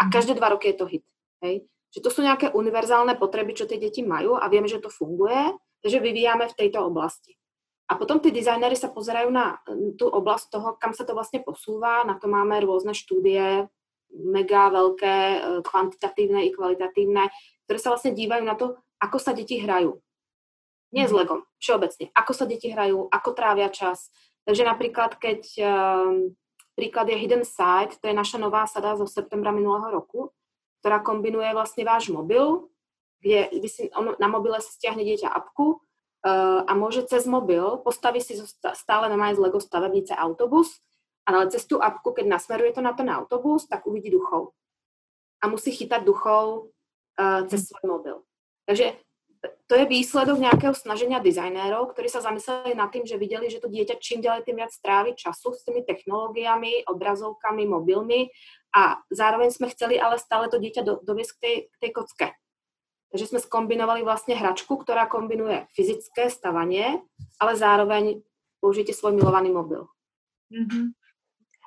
[0.00, 1.04] A každé dva roky je to hit.
[1.42, 1.66] Hej?
[1.92, 5.52] Že to sú nejaké univerzálne potreby, čo tie deti majú a vieme, že to funguje,
[5.84, 7.36] takže vyvíjame v tejto oblasti.
[7.92, 9.60] A potom tí dizajnery sa pozerajú na
[10.00, 13.68] tú oblasť toho, kam sa to vlastne posúva, na to máme rôzne štúdie,
[14.12, 17.28] mega veľké, e, kvantitatívne i kvalitatívne,
[17.68, 20.00] ktoré sa vlastne dívajú na to, ako sa deti hrajú.
[20.92, 21.18] Nie s mhm.
[21.20, 22.08] legom, všeobecne.
[22.16, 24.08] Ako sa deti hrajú, ako trávia čas.
[24.48, 26.32] Takže napríklad, keď um,
[26.76, 30.32] príklad je Hidden Side, to je naša nová sada zo septembra minulého roku,
[30.82, 32.66] ktorá kombinuje vlastne váš mobil,
[33.22, 37.62] kde vy si on, na mobile si stiahne dieťa apku uh, a môže cez mobil,
[37.86, 38.34] postaví si
[38.74, 40.82] stále na z Lego stavebnice autobus,
[41.22, 44.58] ale cez tú apku, keď nasmeruje to na ten autobus, tak uvidí duchov.
[45.38, 46.74] A musí chytať duchov
[47.14, 48.16] uh, cez svoj mobil.
[48.66, 48.98] Takže
[49.66, 53.66] to je výsledok nejakého snaženia dizajnérov, ktorí sa zamysleli nad tým, že videli, že to
[53.66, 58.30] dieťa čím ďalej tým viac strávi času s tými technológiami, obrazovkami, mobilmi
[58.72, 62.28] a zároveň sme chceli ale stále to dieťa do, doviesť k tej, k tej kocke.
[63.12, 67.04] Takže sme skombinovali vlastne hračku, ktorá kombinuje fyzické stavanie,
[67.36, 68.24] ale zároveň
[68.56, 69.84] použite svoj milovaný mobil.
[70.48, 70.96] Mm-hmm.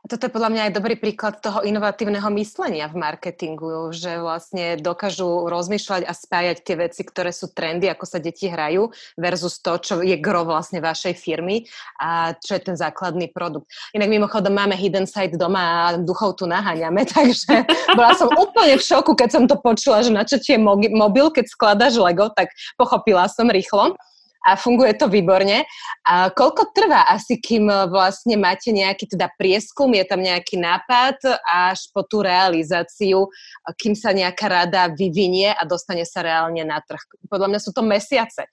[0.06, 5.50] Toto je podľa mňa aj dobrý príklad toho inovatívneho myslenia v marketingu, že vlastne dokážu
[5.50, 9.94] rozmýšľať a spájať tie veci, ktoré sú trendy, ako sa deti hrajú, versus to, čo
[10.06, 11.65] je gro vlastne vašej firmy
[11.98, 13.65] a čo je ten základný produkt.
[13.98, 17.65] Inak mimochodom máme Hidden Site doma a duchov tu naháňame, takže
[17.98, 21.50] bola som úplne v šoku, keď som to počula, že na čo ti mobil, keď
[21.50, 23.98] skladaš Lego, tak pochopila som rýchlo
[24.45, 25.65] a funguje to výborne.
[26.05, 31.17] A koľko trvá asi, kým vlastne máte nejaký teda prieskum, je tam nejaký nápad
[31.49, 33.25] až po tú realizáciu,
[33.73, 37.01] kým sa nejaká rada vyvinie a dostane sa reálne na trh?
[37.25, 38.45] Podľa mňa sú to mesiace.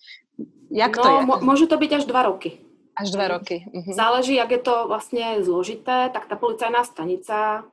[0.72, 1.20] Jak no, to je?
[1.44, 2.64] môže to byť až dva roky.
[2.96, 3.68] Až dva roky.
[3.68, 3.92] Mhm.
[3.92, 7.68] Záleží, ak je to vlastne zložité, tak tá policajná stanica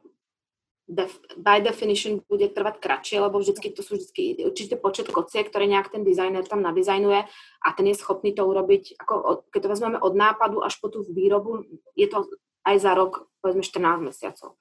[0.90, 5.70] def, by definition bude trvať kratšie, lebo vždycky to sú vždycky určite počet kociek, ktoré
[5.70, 7.30] nejak ten dizajner tam nadizajnuje
[7.62, 11.06] a ten je schopný to urobiť, ako keď to vezmeme od nápadu až po tú
[11.06, 12.26] výrobu, je to
[12.66, 14.58] aj za rok, povedzme 14 mesiacov.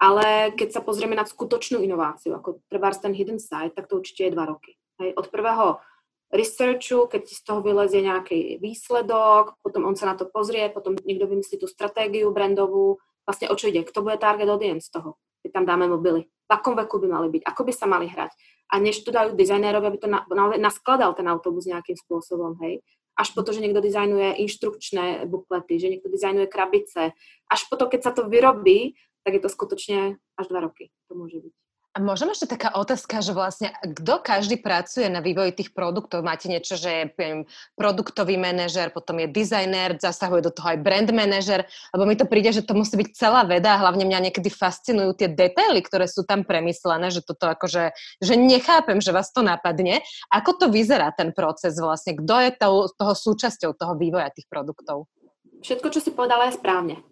[0.00, 4.26] Ale keď sa pozrieme na skutočnú inováciu, ako trvárs ten hidden site, tak to určite
[4.26, 4.80] je dva roky.
[4.96, 5.80] Hej, od prvého
[6.32, 11.28] researchu, keď z toho vylezie nejaký výsledok, potom on sa na to pozrie, potom niekto
[11.28, 15.66] vymyslí tú stratégiu brandovú, vlastne o čo ide, kto bude target audience toho, keď tam
[15.66, 18.30] dáme mobily, v akom veku by mali byť, ako by sa mali hrať.
[18.70, 22.78] A než to dajú dizajnérovi, aby to na, naozaj naskladal ten autobus nejakým spôsobom, hej.
[23.18, 27.12] Až po to, že niekto dizajnuje inštrukčné buklety, že niekto dizajnuje krabice.
[27.50, 28.94] Až po to, keď sa to vyrobí,
[29.26, 30.94] tak je to skutočne až dva roky.
[31.10, 31.54] To môže byť.
[31.90, 36.22] A možno ešte taká otázka, že vlastne kto každý pracuje na vývoji tých produktov?
[36.22, 37.04] Máte niečo, že je
[37.74, 42.54] produktový manažer, potom je dizajner, zasahuje do toho aj brand manažer, lebo mi to príde,
[42.54, 46.22] že to musí byť celá veda a hlavne mňa niekedy fascinujú tie detaily, ktoré sú
[46.22, 47.90] tam premyslené, že toto akože,
[48.22, 49.98] že nechápem, že vás to napadne.
[50.30, 52.14] Ako to vyzerá ten proces vlastne?
[52.14, 55.10] Kto je toho, toho súčasťou toho vývoja tých produktov?
[55.66, 57.02] Všetko, čo si povedala, je správne.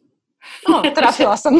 [0.70, 1.58] No, trafila som.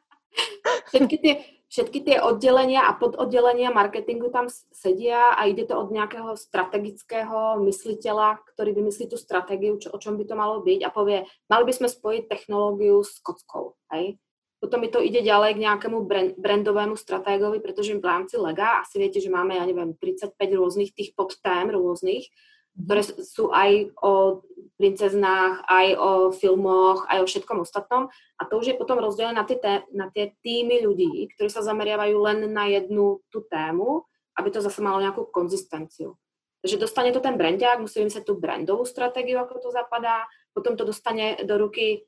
[0.94, 1.34] Všetky tie,
[1.70, 8.42] všetky tie oddelenia a pododdelenia marketingu tam sedia a ide to od nejakého strategického mysliteľa,
[8.52, 11.72] ktorý vymyslí tú stratégiu, čo, o čom by to malo byť a povie, mali by
[11.72, 13.78] sme spojiť technológiu s kockou.
[13.94, 14.18] Hej?
[14.60, 19.00] Potom mi to ide ďalej k nejakému brand, brandovému stratégovi, pretože v rámci Lega asi
[19.00, 22.28] viete, že máme, ja neviem, 35 rôznych tých podtém rôznych,
[22.76, 24.42] ktoré sú aj o
[24.80, 28.08] princeznách, aj o filmoch, aj o všetkom ostatnom.
[28.40, 29.58] A to už je potom rozdelené na tie,
[29.92, 34.08] na tie týmy ľudí, ktorí sa zameriavajú len na jednu tú tému,
[34.40, 36.16] aby to zase malo nejakú konzistenciu.
[36.64, 40.84] Takže dostane to ten brandiak, musí vymyslieť tú brandovú stratégiu, ako to zapadá, potom to
[40.84, 42.04] dostane do ruky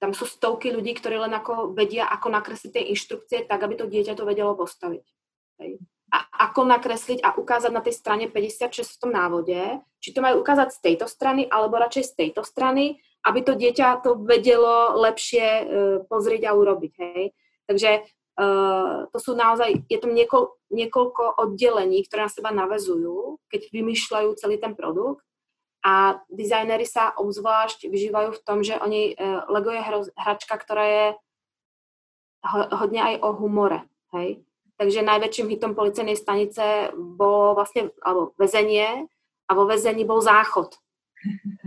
[0.00, 3.84] tam sú stovky ľudí, ktorí len ako vedia, ako nakresliť tie inštrukcie tak, aby to
[3.84, 5.04] dieťa to vedelo postaviť.
[5.60, 5.76] Hej
[6.10, 9.58] a ako nakresliť a ukázať na tej strane 56 v tom návode,
[10.02, 14.02] či to majú ukázať z tejto strany, alebo radšej z tejto strany, aby to dieťa
[14.02, 15.64] to vedelo lepšie uh,
[16.10, 16.92] pozrieť a urobiť.
[16.98, 17.22] Hej.
[17.70, 20.42] Takže uh, to sú naozaj, je to niekoľ,
[20.74, 25.22] niekoľko oddelení, ktoré na seba navezujú, keď vymýšľajú celý ten produkt.
[25.80, 29.80] A dizajnery sa obzvlášť vyžívajú v tom, že oni, uh, Lego je
[30.18, 31.06] hračka, ktorá je
[32.44, 33.84] ho, hodne aj o humore.
[34.16, 34.42] Hej?
[34.80, 39.04] Takže najväčším hitom policajnej stanice bolo vlastne, alebo väzenie
[39.44, 40.72] a vo väzení bol záchod.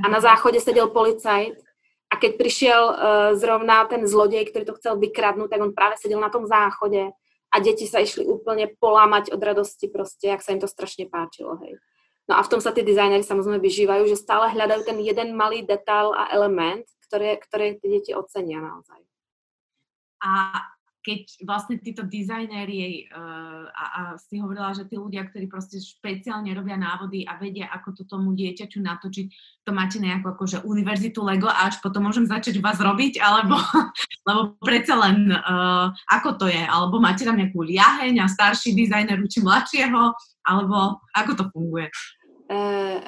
[0.01, 1.61] A na záchode sedel policajt
[2.09, 2.95] a keď prišiel uh,
[3.37, 7.13] zrovna ten zlodej, ktorý to chcel vykradnúť, tak on práve sedel na tom záchode
[7.53, 11.53] a deti sa išli úplne polámať od radosti proste, ak sa im to strašne páčilo,
[11.61, 11.77] hej.
[12.25, 15.61] No a v tom sa tí dizajneri samozrejme vyžívajú, že stále hľadajú ten jeden malý
[15.61, 19.05] detail a element, ktoré, ktoré tie deti ocenia naozaj.
[20.23, 20.31] A
[21.03, 26.49] keď vlastne títo dizajnéri uh, a, a si hovorila, že tí ľudia, ktorí proste špeciálne
[26.55, 29.27] robia návody a vedia, ako to tomu dieťaču natočiť,
[29.67, 33.59] to máte nejakú akože univerzitu Lego a až potom môžem začať vás robiť, alebo
[34.27, 39.19] lebo predsa len uh, ako to je, alebo máte tam nejakú liaheň a starší dizajner
[39.19, 40.15] učí mladšieho,
[40.47, 41.91] alebo ako to funguje?
[42.43, 42.99] Uh,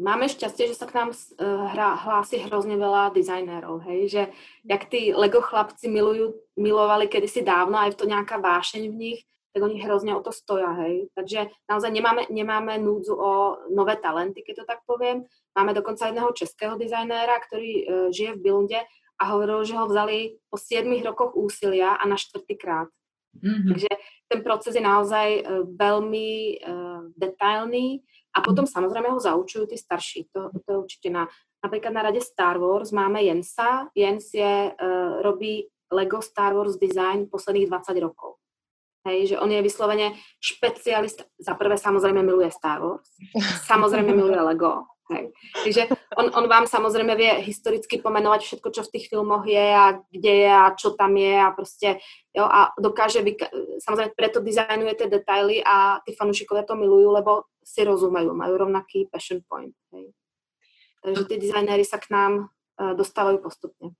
[0.00, 4.22] máme šťastie, že sa k nám uh, hra, hlási hrozne veľa dizajnérov, hej, že
[4.64, 9.20] jak tí Lego chlapci milujú, milovali kedysi dávno, aj to nejaká vášeň v nich,
[9.52, 11.12] tak oni hrozne o to stoja, hej.
[11.12, 15.28] Takže naozaj nemáme, nemáme núdzu o nové talenty, keď to tak poviem.
[15.52, 18.80] Máme dokonca jedného českého dizajnéra, ktorý uh, žije v Bilunde
[19.20, 22.88] a hovoril, že ho vzali po 7 rokoch úsilia a na štvrtýkrát.
[23.36, 23.68] Mm-hmm.
[23.76, 23.90] Takže
[24.32, 26.30] ten proces je naozaj uh, veľmi
[26.64, 30.30] uh, detailný a potom samozrejme ho zaučujú tí starší.
[30.30, 31.26] To, to je určite na,
[31.58, 33.90] napríklad na rade Star Wars máme Jensa.
[33.94, 38.38] Jens je, uh, robí Lego Star Wars design posledných 20 rokov.
[39.00, 41.24] Hej, že on je vyslovene špecialista.
[41.40, 43.08] Za prvé samozrejme miluje Star Wars,
[43.70, 44.86] samozrejme miluje Lego.
[45.10, 45.34] Hej.
[45.66, 45.82] Takže
[46.14, 50.32] on, on vám samozrejme vie historicky pomenovať všetko, čo v tých filmoch je a kde
[50.46, 51.98] je a čo tam je a proste,
[52.30, 53.50] jo, a dokáže, vyka-
[53.82, 59.10] samozrejme preto dizajnuje tie detaily a tí fanúšikovia to milujú, lebo si rozumejú, majú rovnaký
[59.10, 59.74] passion point.
[59.90, 60.14] Hej.
[61.02, 63.90] Takže tí dizajnéri sa k nám uh, dostávajú postupne.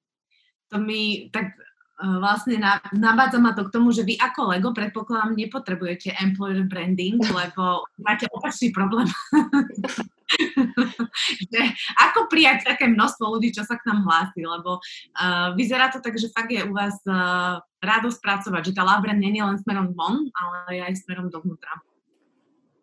[0.70, 2.62] To mi tak uh, vlastne
[2.94, 8.30] nabádza ma to k tomu, že vy ako Lego predpokladám nepotrebujete employer branding, lebo máte
[8.30, 9.10] opačný problém.
[11.52, 11.60] že
[11.98, 16.14] ako prijať také množstvo ľudí, čo sa k nám hlási, lebo uh, vyzerá to tak,
[16.16, 19.92] že fakt je u vás uh, radosť pracovať, že tá Labra nie je len smerom
[19.94, 21.82] von, ale aj smerom dovnútra.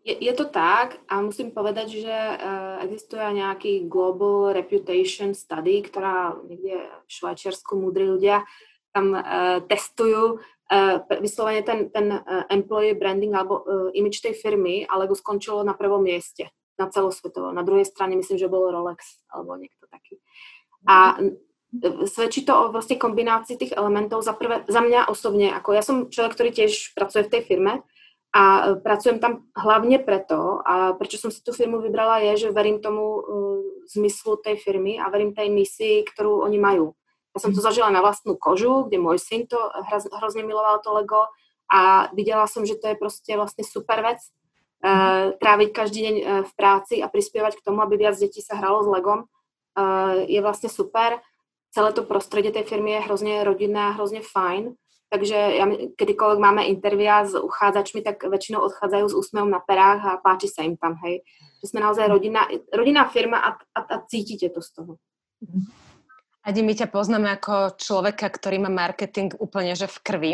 [0.07, 6.35] Je, je to tak a musím povedať, že uh, existuje nejaký Global Reputation Study, ktorá
[6.47, 8.47] niekde v Švajčiarsku múdri ľudia
[8.95, 14.87] tam uh, testujú uh, vyslovene ten, ten uh, employee branding alebo uh, image tej firmy,
[14.87, 17.51] ale skončilo na prvom mieste na celosvetovo.
[17.51, 20.21] Na druhej strane myslím, že bol Rolex alebo niekto taký.
[20.87, 21.17] A
[22.07, 24.23] svedčí to o vlastne kombinácii tých elementov.
[24.23, 27.83] Za, prvé, za mňa osobne, ako ja som človek, ktorý tiež pracuje v tej firme
[28.31, 32.79] A pracujem tam hlavne preto, a prečo som si tú firmu vybrala, je, že verím
[32.79, 33.23] tomu uh,
[33.89, 36.95] zmyslu tej firmy a verím tej misii, ktorú oni majú.
[37.35, 37.67] Ja som to mhm.
[37.69, 39.59] zažila na vlastnú kožu, kde môj syn to
[40.17, 41.29] hrozne miloval to Lego
[41.67, 44.23] a videla som, že to je proste vlastne super vec,
[45.41, 48.87] tráviť každý deň v práci a prispievať k tomu, aby viac detí sa hralo s
[48.87, 49.25] Legom,
[50.29, 51.21] je vlastne super.
[51.73, 54.73] Celé to prostredie tej firmy je hrozne rodinné a hrozne fajn.
[55.07, 60.19] Takže ja, kedykoľvek máme intervia s uchádzačmi, tak väčšinou odchádzajú s úsmevom na perách a
[60.19, 61.23] páči sa im tam, hej.
[61.63, 62.43] Že sme naozaj rodinná,
[62.75, 64.91] rodinná firma a, a, a cítite to z toho.
[66.43, 70.31] Adi, my ťa poznáme ako človeka, ktorý má marketing úplne že v krvi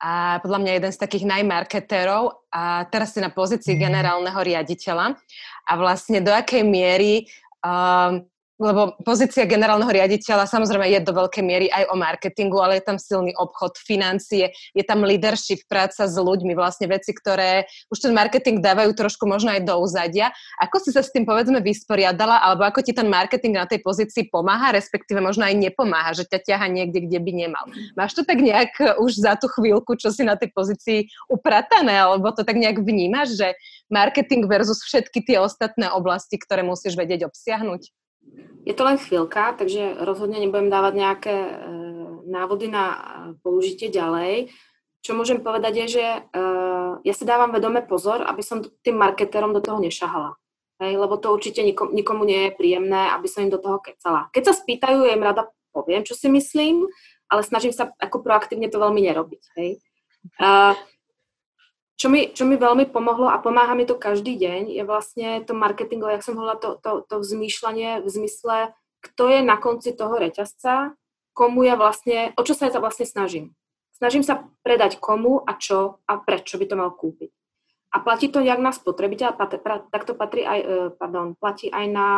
[0.00, 3.80] a podľa mňa jeden z takých najmarketérov a teraz si na pozícii mhm.
[3.84, 5.20] generálneho riaditeľa
[5.68, 7.28] a vlastne do akej miery
[7.60, 8.24] um,
[8.60, 13.00] lebo pozícia generálneho riaditeľa samozrejme je do veľkej miery aj o marketingu, ale je tam
[13.00, 18.60] silný obchod, financie, je tam leadership, práca s ľuďmi, vlastne veci, ktoré už ten marketing
[18.60, 20.28] dávajú trošku možno aj do úzadia.
[20.60, 24.28] Ako si sa s tým povedzme vysporiadala, alebo ako ti ten marketing na tej pozícii
[24.28, 27.64] pomáha, respektíve možno aj nepomáha, že ťa ťaha niekde, kde by nemal.
[27.96, 32.28] Máš to tak nejak už za tú chvíľku, čo si na tej pozícii upratané, alebo
[32.36, 33.56] to tak nejak vnímaš, že
[33.88, 37.99] marketing versus všetky tie ostatné oblasti, ktoré musíš vedieť obsiahnuť?
[38.68, 41.54] Je to len chvíľka, takže rozhodne nebudem dávať nejaké e,
[42.28, 42.98] návody na e,
[43.40, 44.52] použitie ďalej.
[45.00, 46.20] Čo môžem povedať je, že e,
[47.00, 50.36] ja si dávam vedome pozor, aby som tým marketerom do toho nešahala.
[50.80, 54.32] Hej, lebo to určite nikomu, nikomu nie je príjemné, aby som im do toho kecala.
[54.32, 56.88] Keď sa spýtajú, ja im rada poviem, čo si myslím,
[57.28, 59.42] ale snažím sa ako proaktívne to veľmi nerobiť.
[59.60, 59.78] Hej.
[60.40, 60.72] Uh,
[62.00, 65.52] čo mi, čo mi veľmi pomohlo a pomáha mi to každý deň, je vlastne to
[65.52, 68.72] marketingové, jak som hovorila, to, to, to vzmýšľanie v zmysle,
[69.04, 70.96] kto je na konci toho reťazca,
[71.36, 73.52] komu ja vlastne, o čo sa ja vlastne snažím.
[74.00, 77.28] Snažím sa predať komu a čo a prečo by to mal kúpiť.
[77.92, 79.36] A platí to jak na spotrebiteľa,
[79.92, 82.08] tak to patrí aj, e, pardon, platí aj na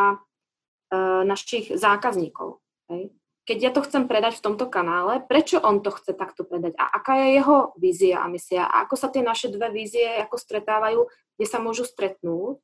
[0.93, 2.61] uh, našich zákazníkov.
[2.93, 3.09] Hej?
[3.43, 6.95] Keď ja to chcem predať v tomto kanále, prečo on to chce takto predať a
[6.95, 11.01] aká je jeho vízia a misia a ako sa tie naše dve vízie ako stretávajú,
[11.39, 12.63] kde sa môžu stretnúť.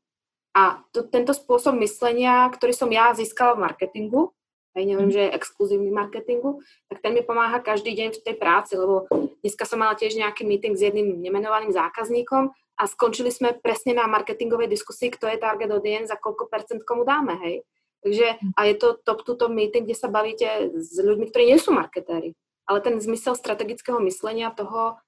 [0.55, 4.35] A to, tento spôsob myslenia, ktorý som ja získala v marketingu,
[4.79, 5.15] aj neviem, mhm.
[5.15, 9.11] že je exkluzívny marketingu, tak ten mi pomáha každý deň v tej práci, lebo
[9.43, 14.07] dneska som mala tiež nejaký meeting s jedným nemenovaným zákazníkom a skončili sme presne na
[14.07, 17.67] marketingovej diskusii, kto je target audience a koľko percent komu dáme, hej.
[18.03, 21.75] Takže a je to top to meeting, kde sa bavíte s ľuďmi, ktorí nie sú
[21.75, 22.39] marketéri.
[22.69, 25.01] Ale ten zmysel strategického myslenia toho,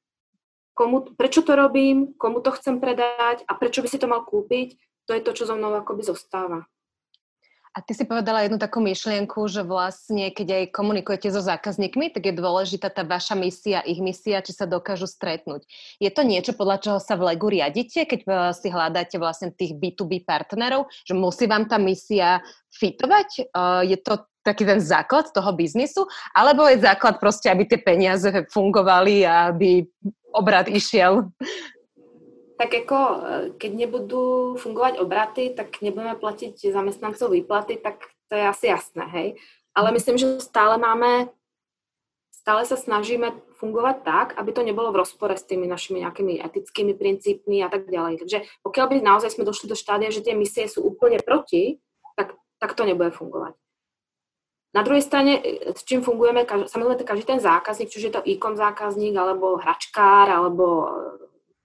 [0.75, 4.81] komu, prečo to robím, komu to chcem predať a prečo by si to mal kúpiť,
[5.07, 6.67] to je to, čo so mnou akoby zostáva.
[7.71, 12.27] A ty si povedala jednu takú myšlienku, že vlastne, keď aj komunikujete so zákazníkmi, tak
[12.27, 15.63] je dôležitá tá vaša misia, ich misia, či sa dokážu stretnúť.
[16.03, 19.79] Je to niečo, podľa čoho sa v Legu riadite, keď eh, si hľadáte vlastne tých
[19.79, 22.43] B2B partnerov, že musí vám tá misia
[22.75, 23.29] fitovať?
[23.47, 28.27] Eh, je to taký ten základ toho biznisu, alebo je základ proste, aby tie peniaze
[28.51, 29.87] fungovali a aby
[30.35, 31.31] obrad išiel
[32.61, 33.17] tak ako e,
[33.57, 39.29] keď nebudú fungovať obraty, tak nebudeme platiť zamestnancov výplaty, tak to je asi jasné, hej.
[39.73, 39.95] Ale mhm.
[39.97, 41.33] myslím, že stále máme,
[42.29, 46.93] stále sa snažíme fungovať tak, aby to nebolo v rozpore s tými našimi nejakými etickými
[46.93, 48.21] princípmi a tak ďalej.
[48.21, 51.81] Takže pokiaľ by naozaj sme došli do štádia, že tie misie sú úplne proti,
[52.13, 53.57] tak, tak to nebude fungovať.
[54.77, 58.25] Na druhej strane, e, s čím fungujeme, samozrejme každý ten zákazník, či už je to
[58.29, 60.93] e-com zákazník, alebo hračkár, alebo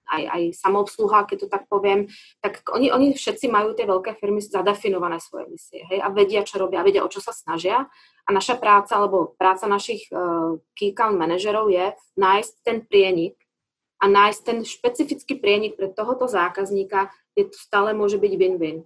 [0.06, 2.06] aj, aj samoobsluha, keď to tak poviem,
[2.38, 6.62] tak oni, oni všetci majú tie veľké firmy zadefinované svoje misie hej, a vedia, čo
[6.62, 7.86] robia, vedia, o čo sa snažia.
[8.26, 13.38] A naša práca, alebo práca našich uh, key account manažerov je nájsť ten prienik
[14.02, 18.82] a nájsť ten špecifický prienik pre tohoto zákazníka, kde to stále môže byť win-win.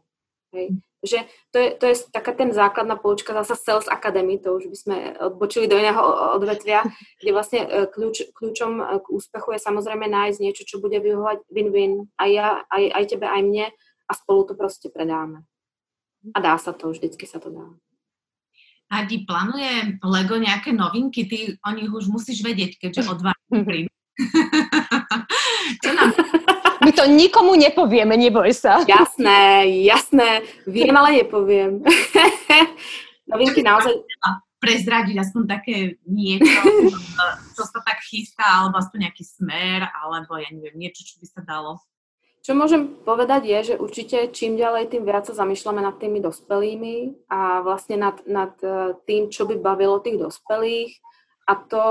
[0.53, 4.69] Hej že to je, to je taká ten základná poučka zase Sales Academy, to už
[4.69, 6.01] by sme odbočili do iného
[6.37, 6.85] odvetvia,
[7.21, 11.49] kde vlastne e, kľúč, kľúčom e, k úspechu je samozrejme nájsť niečo, čo bude vyhovať
[11.49, 13.67] win-win aj ja, aj, aj tebe, aj mne
[14.09, 15.49] a spolu to proste predáme.
[16.37, 17.65] A dá sa to, vždycky sa to dá.
[18.91, 21.25] Adi, plánuje Lego nejaké novinky?
[21.25, 23.89] Ty o nich už musíš vedieť, keďže od vás prídu.
[25.81, 26.11] Čo nám
[26.91, 28.83] my to nikomu nepovieme, neboj sa.
[28.83, 30.43] Jasné, jasné.
[30.67, 31.87] Viem, ale nepoviem.
[33.31, 33.95] Novinky naozaj...
[34.61, 36.45] Prezradiť aspoň také niečo,
[37.57, 41.41] čo sa tak chystá, alebo aspoň nejaký smer, alebo ja neviem, niečo, čo by sa
[41.47, 41.81] dalo.
[42.45, 47.25] Čo môžem povedať je, že určite čím ďalej, tým viac sa zamýšľame nad tými dospelými
[47.33, 50.93] a vlastne nad, nad e, tým, čo by bavilo tých dospelých.
[51.49, 51.85] A to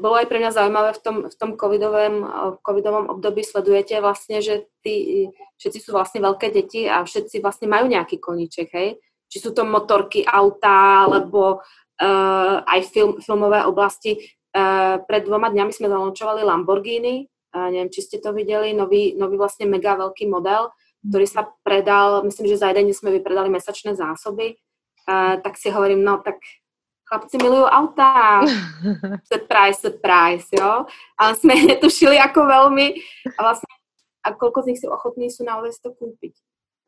[0.00, 4.40] bolo aj pre mňa zaujímavé v tom, v tom covidovém, v covidovom období sledujete vlastne,
[4.40, 5.28] že tí,
[5.60, 8.96] všetci sú vlastne veľké deti a všetci vlastne majú nejaký koníček, hej?
[9.28, 11.60] Či sú to motorky, autá, alebo
[12.00, 14.24] uh, aj film, filmové oblasti.
[14.56, 19.36] Uh, pred dvoma dňami sme zalončovali Lamborghini, uh, neviem, či ste to videli, nový, nový
[19.36, 20.72] vlastne mega veľký model,
[21.04, 24.56] ktorý sa predal, myslím, že za jeden sme vypredali mesačné zásoby,
[25.10, 26.40] uh, tak si hovorím, no tak
[27.04, 28.42] chlapci milujú autá.
[29.32, 30.88] surprise, surprise, jo.
[31.20, 32.86] Ale sme netušili ako veľmi
[33.36, 33.68] a vlastne
[34.24, 36.34] a koľko z nich sú ochotní sú naozaj to kúpiť.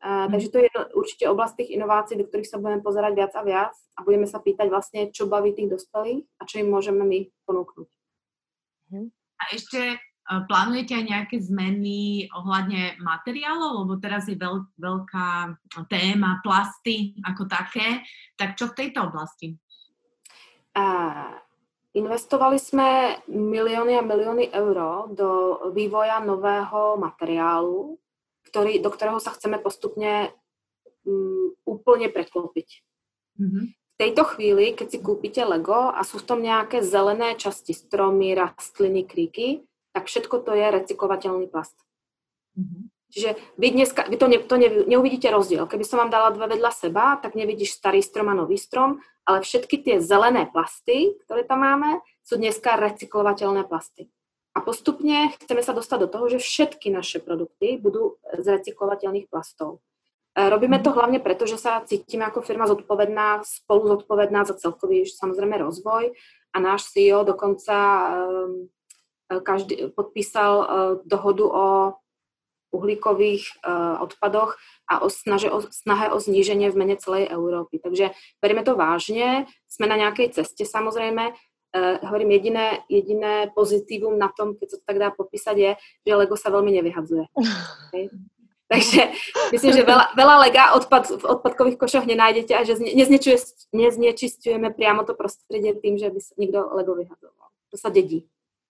[0.01, 0.29] Uh.
[0.29, 3.73] Takže to je určite oblasť tých inovácií, do ktorých sa budeme pozerať viac a viac
[3.97, 7.87] a budeme sa pýtať vlastne, čo baví tých dospelých a čo im môžeme my ponúknuť.
[8.93, 9.09] Mm.
[9.13, 15.29] A ešte uh, plánujete aj nejaké zmeny ohľadne materiálov, lebo teraz je veľ, veľká
[15.89, 18.01] téma plasty ako také.
[18.37, 19.57] Tak čo v tejto oblasti?
[21.97, 25.29] Investovali sme milióny a milióny eur do
[25.73, 27.97] vývoja nového materiálu,
[28.47, 30.31] ktorý, do ktorého sa chceme postupne
[31.03, 32.85] um, úplne preklopiť.
[33.41, 33.65] Mm-hmm.
[33.73, 38.37] V tejto chvíli, keď si kúpite Lego a sú v tom nejaké zelené časti, stromy,
[38.37, 41.73] rastliny, kríky, tak všetko to je recyklovateľný plast.
[42.53, 42.96] Mm-hmm.
[43.07, 45.63] Čiže vy, dneska, vy to, ne, to ne, neuvidíte rozdiel.
[45.63, 49.43] Keby som vám dala dve vedľa seba, tak nevidíš starý strom a nový strom, ale
[49.43, 54.11] všetky tie zelené plasty, ktoré tam máme, sú dneska recyklovateľné plasty.
[54.51, 59.79] A postupne chceme sa dostať do toho, že všetky naše produkty budú z recyklovateľných plastov.
[60.35, 65.07] E, robíme to hlavne preto, že sa cítime ako firma zodpovedná, spolu zodpovedná za celkový
[65.07, 66.11] samozrejme rozvoj
[66.51, 67.75] a náš CEO dokonca
[68.09, 68.67] um,
[69.27, 70.53] každý, podpísal
[71.03, 71.65] dohodu o
[72.71, 74.59] uhlíkových uh, odpadoch
[74.91, 77.79] a o, snaže, o snahe o zníženie v mene celej Európy.
[77.79, 78.11] Takže
[78.43, 81.31] berieme to vážne, sme na nejakej ceste samozrejme.
[81.75, 85.71] Uh, hovorím, jediné, jediné pozitívum na tom, keď sa to tak dá popísať, je,
[86.07, 87.27] že Lego sa veľmi nevyhadzuje.
[87.91, 88.07] Okay?
[88.67, 89.01] Takže
[89.55, 92.75] myslím, že veľa, veľa lega odpad, v odpadkových košoch nenájdete a že
[93.71, 97.47] neznečistujeme priamo to prostredie tým, že by sa niekto Lego vyhadzoval.
[97.71, 98.27] To sa dedí.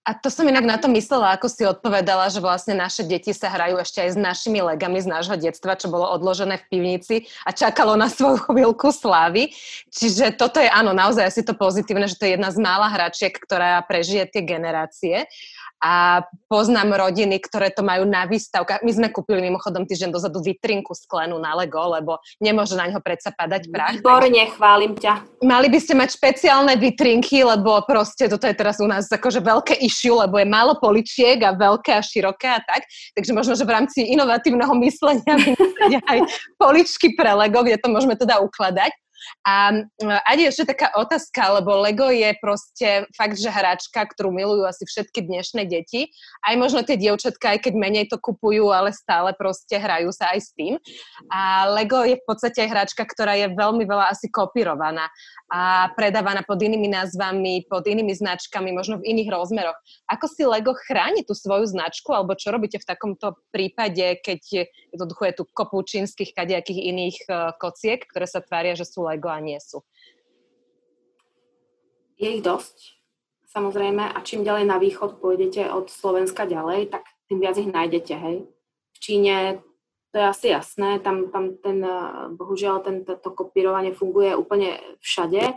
[0.08, 3.52] A to som inak na to myslela, ako si odpovedala, že vlastne naše deti sa
[3.52, 7.52] hrajú ešte aj s našimi legami z nášho detstva, čo bolo odložené v pivnici a
[7.52, 9.52] čakalo na svoju chvíľku slávy.
[9.92, 13.36] Čiže toto je áno, naozaj asi to pozitívne, že to je jedna z mála hračiek,
[13.36, 15.28] ktorá prežije tie generácie
[15.78, 18.82] a poznám rodiny, ktoré to majú na výstavkách.
[18.82, 23.30] My sme kúpili mimochodom týždeň dozadu vitrinku sklenú na Lego, lebo nemôže na ňo predsa
[23.30, 24.02] padať prach.
[24.02, 25.22] Výborne, chválim ťa.
[25.46, 29.78] Mali by ste mať špeciálne vitrinky, lebo proste toto je teraz u nás akože veľké
[29.86, 32.86] issue, lebo je málo poličiek a veľké a široké a tak.
[33.14, 35.36] Takže možno, že v rámci inovatívneho myslenia
[36.10, 36.20] aj
[36.58, 38.90] poličky pre Lego, kde to môžeme teda ukladať.
[39.46, 39.84] A
[40.28, 45.26] Adi, ešte taká otázka, lebo Lego je proste fakt, že hračka, ktorú milujú asi všetky
[45.26, 46.12] dnešné deti.
[46.46, 50.40] Aj možno tie dievčatka, aj keď menej to kupujú, ale stále proste hrajú sa aj
[50.44, 50.78] s tým.
[51.32, 55.10] A Lego je v podstate aj hračka, ktorá je veľmi veľa asi kopírovaná
[55.48, 59.80] a predávaná pod inými názvami, pod inými značkami, možno v iných rozmeroch.
[60.12, 65.24] Ako si Lego chráni tú svoju značku, alebo čo robíte v takomto prípade, keď jednoducho
[65.24, 69.40] je tu kopu čínskych kadejakých iných uh, kociek, ktoré sa tvária, že sú Lego a
[69.40, 69.88] nie sú?
[72.18, 72.98] Je ich dosť,
[73.48, 78.14] samozrejme, a čím ďalej na východ pôjdete od Slovenska ďalej, tak tým viac ich nájdete,
[78.18, 78.38] hej.
[78.94, 79.62] V Číne
[80.12, 85.54] to je asi jasné, tam, tam ten, eh, bohužiaľ ten, to, kopírovanie funguje úplne všade.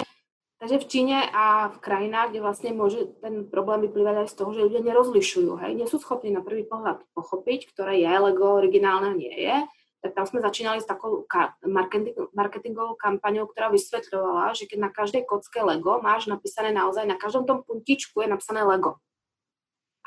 [0.61, 4.51] Takže v Číne a v krajinách, kde vlastne môže ten problém vyplývať aj z toho,
[4.53, 9.17] že ľudia nerozlišujú, hej, nie sú schopní na prvý pohľad pochopiť, ktoré je Lego, originálne
[9.17, 9.57] nie je,
[10.01, 11.29] tak tam sme začínali s takou
[11.61, 17.21] marketing, marketingovou kampaňou, ktorá vysvetľovala, že keď na každej kocke Lego máš napísané naozaj, na
[17.21, 18.97] každom tom puntičku je napísané Lego.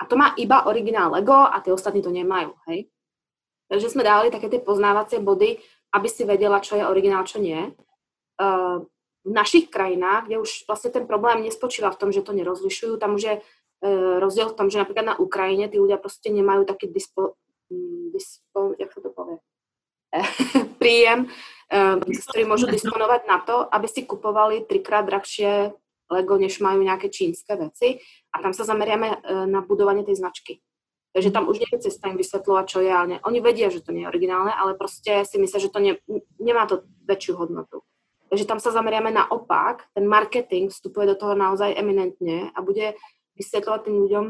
[0.02, 2.90] A to má iba originál Lego a tie ostatní to nemajú, hej.
[3.70, 5.62] Takže sme dali také tie poznávacie body,
[5.94, 7.70] aby si vedela, čo je originál, čo nie.
[9.24, 13.16] V našich krajinách, kde už vlastne ten problém nespočíva v tom, že to nerozlišujú, tam
[13.16, 16.92] už je uh, rozdiel v tom, že napríklad na Ukrajine tí ľudia proste nemajú taký
[16.92, 17.40] dispo,
[18.12, 19.40] dispo jak sa to povie,
[20.82, 21.28] príjem,
[21.74, 25.74] uh, s ktorým môžu disponovať na to, aby si kupovali trikrát drahšie
[26.12, 27.98] Lego, než majú nejaké čínske veci.
[28.30, 30.62] A tam sa zameriame uh, na budovanie tej značky.
[31.14, 33.18] Takže tam už nie je cesta im vysvetľovať, čo je, ale ne.
[33.22, 35.94] Oni vedia, že to nie je originálne, ale proste si myslia, že to ne,
[36.42, 37.86] nemá to väčšiu hodnotu.
[38.34, 42.98] Takže tam sa zameriame na opak, ten marketing vstupuje do toho naozaj eminentne a bude
[43.38, 44.26] vysvetľovať tým ľuďom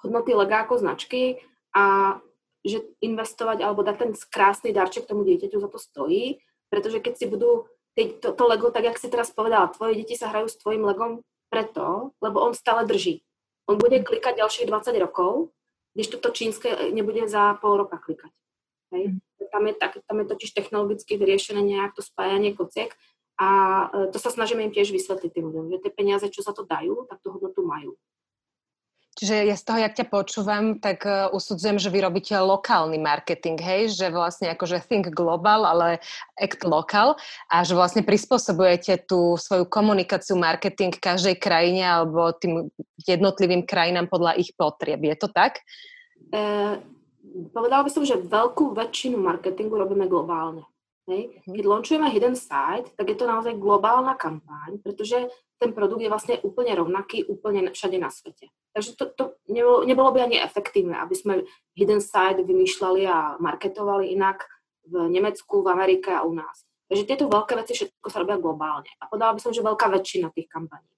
[0.00, 1.44] hodnoty legáko značky
[1.76, 2.16] a
[2.64, 6.40] že investovať alebo dať ten krásny darček tomu dieťaťu za to stojí,
[6.72, 10.32] pretože keď si budú to, to Lego, tak jak si teraz povedala, tvoje deti sa
[10.32, 13.22] hrajú s tvojim Legom preto, lebo on stále drží.
[13.70, 15.54] On bude klikať ďalších 20 rokov,
[15.94, 18.34] když toto čínske nebude za pol roka klikať.
[18.90, 19.14] Hej?
[19.14, 19.18] Mm.
[19.52, 22.90] Tam, je tak, tam je totiž technologicky vyriešené nejak to spájanie kociek
[23.38, 23.48] a
[23.94, 26.66] e, to sa snažíme im tiež vysvetliť tým ľuďom, že tie peniaze, čo za to
[26.66, 27.94] dajú, tak tú hodnotu majú.
[29.14, 33.54] Čiže ja z toho, jak ťa počúvam, tak uh, usudzujem, že vy robíte lokálny marketing,
[33.62, 33.94] hej?
[33.94, 36.02] Že vlastne akože think global, ale
[36.34, 37.14] act local
[37.46, 42.66] a že vlastne prispôsobujete tú svoju komunikáciu, marketing každej krajine alebo tým
[43.06, 44.98] jednotlivým krajinám podľa ich potrieb.
[45.06, 45.62] Je to tak?
[46.34, 46.82] Uh,
[47.54, 50.66] povedala by som, že veľkú väčšinu marketingu robíme globálne.
[51.04, 51.36] Hej.
[51.44, 51.54] Mhm.
[51.54, 55.28] Keď launchujeme Hidden Site, tak je to naozaj globálna kampaň, pretože
[55.58, 58.50] ten produkt je vlastne úplne rovnaký úplne všade na svete.
[58.74, 61.34] Takže to, to nebolo, nebolo by ani efektívne, aby sme
[61.78, 64.44] Hidden Site vymýšľali a marketovali inak
[64.84, 66.66] v Nemecku, v Amerike a u nás.
[66.90, 68.90] Takže tieto veľké veci všetko sa robia globálne.
[69.00, 70.90] A podala by som, že veľká väčšina tých kampaní.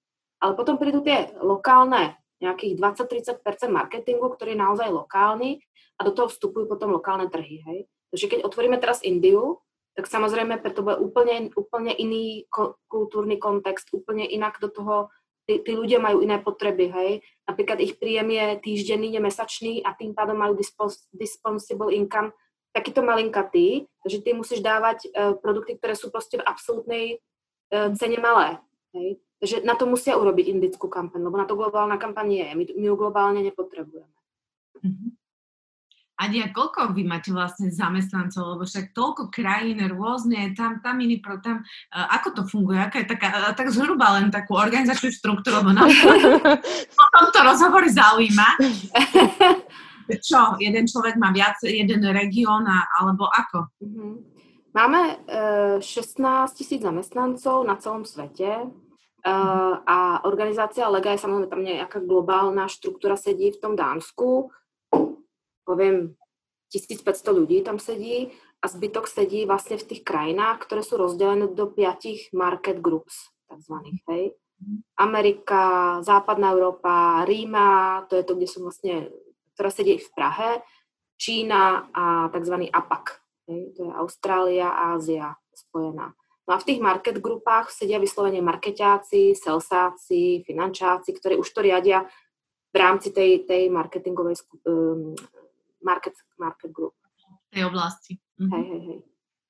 [0.42, 3.40] Ale potom prídu tie lokálne, nejakých 20-30%
[3.72, 5.56] marketingu, ktorý je naozaj lokálny
[5.96, 7.64] a do toho vstupujú potom lokálne trhy.
[7.64, 7.78] Hej?
[8.12, 9.64] Takže keď otvoríme teraz Indiu,
[9.96, 12.44] tak samozrejme preto bude úplne, úplne iný
[12.86, 15.08] kultúrny kontext, úplne inak do toho
[15.48, 17.10] tí, tí ľudia majú iné potreby, hej.
[17.48, 22.34] Napríklad ich príjem je týždenný, nemesačný a tým pádom majú dispos, dispensable income
[22.76, 27.04] takýto malinkatý, takže ty musíš dávať uh, produkty, ktoré sú proste v absolútnej
[27.72, 28.60] uh, cene malé.
[28.92, 29.24] Hej.
[29.40, 32.48] Takže na to musia urobiť indickú kampaň, lebo na to globálna kampaň je.
[32.52, 34.16] My, my ju globálne nepotrebujeme.
[34.84, 35.10] Mm-hmm.
[36.16, 41.36] Adia, koľko vy máte vlastne zamestnancov, lebo však toľko krajín rôzne, tam, tam iný pro
[41.44, 41.60] tam,
[41.92, 45.76] uh, ako to funguje, aká je taká, uh, tak zhruba len takú organizačnú štruktúru, lebo
[45.76, 45.92] nás
[47.04, 48.48] o tomto rozhovory zaujíma.
[50.06, 52.64] Čo, jeden človek má viac, jeden región,
[52.96, 53.68] alebo ako?
[53.82, 54.12] Mm-hmm.
[54.76, 56.20] Máme uh, 16
[56.52, 58.68] tisíc zamestnancov na celom svete
[59.26, 64.52] uh, a organizácia Lega je samozrejme tam nejaká globálna štruktúra sedí v tom Dánsku,
[65.66, 66.14] poviem,
[66.70, 68.30] 1500 ľudí tam sedí
[68.62, 74.00] a zbytok sedí vlastne v tých krajinách, ktoré sú rozdelené do piatich market groups, takzvaných,
[74.10, 74.24] hej.
[74.96, 79.12] Amerika, Západná Európa, Ríma, to je to, kde sú vlastne,
[79.52, 80.64] ktorá sedí v Prahe,
[81.20, 82.72] Čína a tzv.
[82.72, 83.04] APAC,
[83.52, 86.16] hej, to je Austrália, Ázia spojená.
[86.46, 92.06] No a v tých market grupách sedia vyslovene marketáci, selsáci, finančáci, ktorí už to riadia
[92.70, 94.38] v rámci tej, tej marketingovej
[94.68, 95.16] um,
[95.82, 96.94] market, market group.
[97.50, 98.18] V tej oblasti.
[98.38, 98.50] Mhm.
[98.52, 99.00] Hej, hej, hej.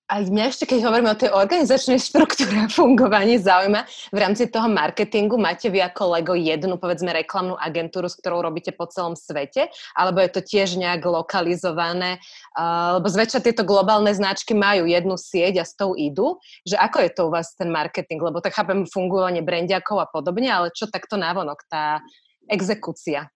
[0.06, 3.82] A mňa ešte, keď hovoríme o tej organizačnej štruktúre a fungovaní, zaujíma,
[4.14, 8.70] v rámci toho marketingu máte vy ako Lego jednu, povedzme, reklamnú agentúru, s ktorou robíte
[8.70, 9.66] po celom svete,
[9.98, 12.22] alebo je to tiež nejak lokalizované,
[12.54, 17.02] uh, lebo zväčša tieto globálne značky majú jednu sieť a s tou idú, že ako
[17.02, 20.86] je to u vás ten marketing, lebo tak chápem fungovanie brandiakov a podobne, ale čo
[20.86, 21.98] takto návonok, tá
[22.46, 23.26] exekúcia?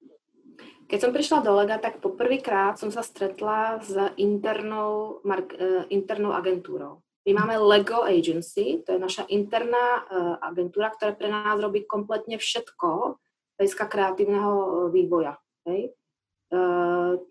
[0.90, 6.34] Keď som prišla do Lega, tak poprvýkrát som sa stretla s internou, mark, uh, internou
[6.34, 6.98] agentúrou.
[7.22, 12.42] My máme Lego Agency, to je naša interná uh, agentúra, ktorá pre nás robí kompletne
[12.42, 13.22] všetko
[13.60, 15.36] hľadiska kreatívneho e, vývoja.
[15.68, 15.92] Hej?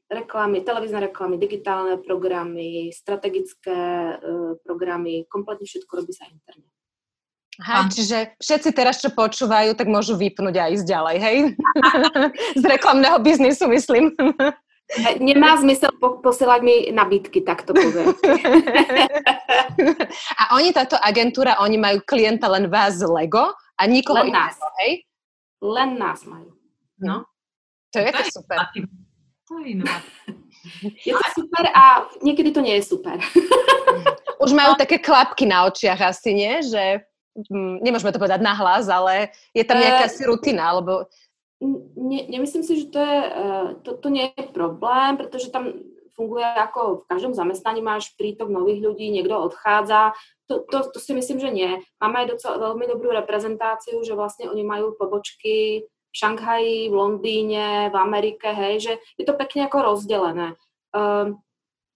[0.07, 4.16] Reklamy, televízne reklamy, digitálne programy, strategické
[4.64, 6.70] programy, kompletne všetko robí sa interne.
[7.60, 11.38] Aha, čiže všetci teraz, čo počúvajú, tak môžu vypnúť a ísť ďalej, hej?
[12.62, 14.16] Z reklamného biznisu, myslím.
[15.20, 18.16] Nemá zmysel po- posielať mi nabídky, tak to poviem.
[20.41, 24.55] a oni, táto agentúra, oni majú klienta len vás z Lego a nikoho len nás.
[24.55, 24.91] Iného, hej?
[25.60, 26.55] Len nás majú.
[26.97, 27.28] No.
[27.91, 28.57] To je to super.
[29.51, 29.84] To je
[31.05, 33.20] Je to super a niekedy to nie je super.
[34.39, 36.64] Už majú také klapky na očiach asi, nie?
[36.64, 37.03] Že
[37.84, 41.07] nemôžeme to povedať nahlas, ale je tam nejaká uh, si rutina, alebo...
[41.59, 45.75] Ne, nemyslím si, že to, je, uh, to, to nie je problém, pretože tam
[46.19, 50.11] funguje ako v každom zamestnaní, máš prítok nových ľudí, niekto odchádza,
[50.51, 51.71] to, to, to si myslím, že nie.
[52.03, 57.93] Máme aj docela veľmi dobrú reprezentáciu, že vlastne oni majú pobočky v Šanghaji, v Londýne,
[57.93, 60.57] v Amerike, hej, že je to pekne ako rozdelené.
[60.89, 61.39] Um,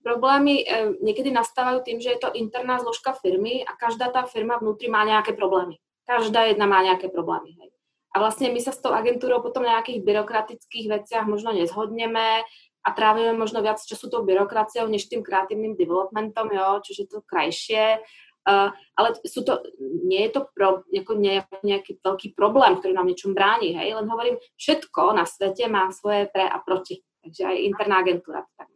[0.03, 4.59] Problémy e, niekedy nastávajú tým, že je to interná zložka firmy a každá tá firma
[4.59, 5.79] vnútri má nejaké problémy.
[6.03, 7.55] Každá jedna má nejaké problémy.
[7.55, 7.71] Hej.
[8.13, 12.43] A vlastne my sa s tou agentúrou potom na nejakých byrokratických veciach možno nezhodneme
[12.83, 18.03] a trávime možno viac času tou byrokraciou, než tým kreatívnym developmentom, jo, čiže to krajšie.
[18.43, 19.63] Uh, ale sú to,
[20.03, 24.03] nie je to pro, ako nie, nejaký veľký problém, ktorý nám niečom bráni, hej, len
[24.03, 26.99] hovorím, všetko na svete má svoje pre a proti.
[27.23, 28.72] Takže aj interná agentúra tak.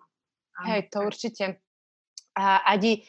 [0.65, 1.61] Hej, to určite.
[2.37, 3.01] A Adi,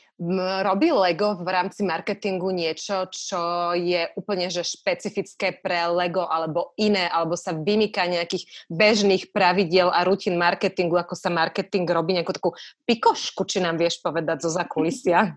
[0.64, 7.12] robí Lego v rámci marketingu niečo, čo je úplne že špecifické pre Lego alebo iné,
[7.12, 12.50] alebo sa vymýka nejakých bežných pravidiel a rutín marketingu, ako sa marketing robí, nejakú takú
[12.88, 15.36] pikošku, či nám vieš povedať zo zakulisia?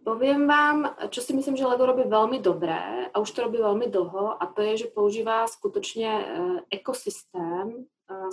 [0.00, 3.88] Poviem vám, čo si myslím, že Lego robí veľmi dobré a už to robí veľmi
[3.88, 6.24] dlho a to je, že používa skutočne e,
[6.72, 7.84] ekosystém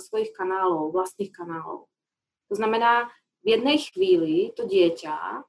[0.02, 1.86] svojich kanálov, vlastných kanálov.
[2.48, 3.12] To znamená,
[3.44, 5.44] v jednej chvíli to dieťa,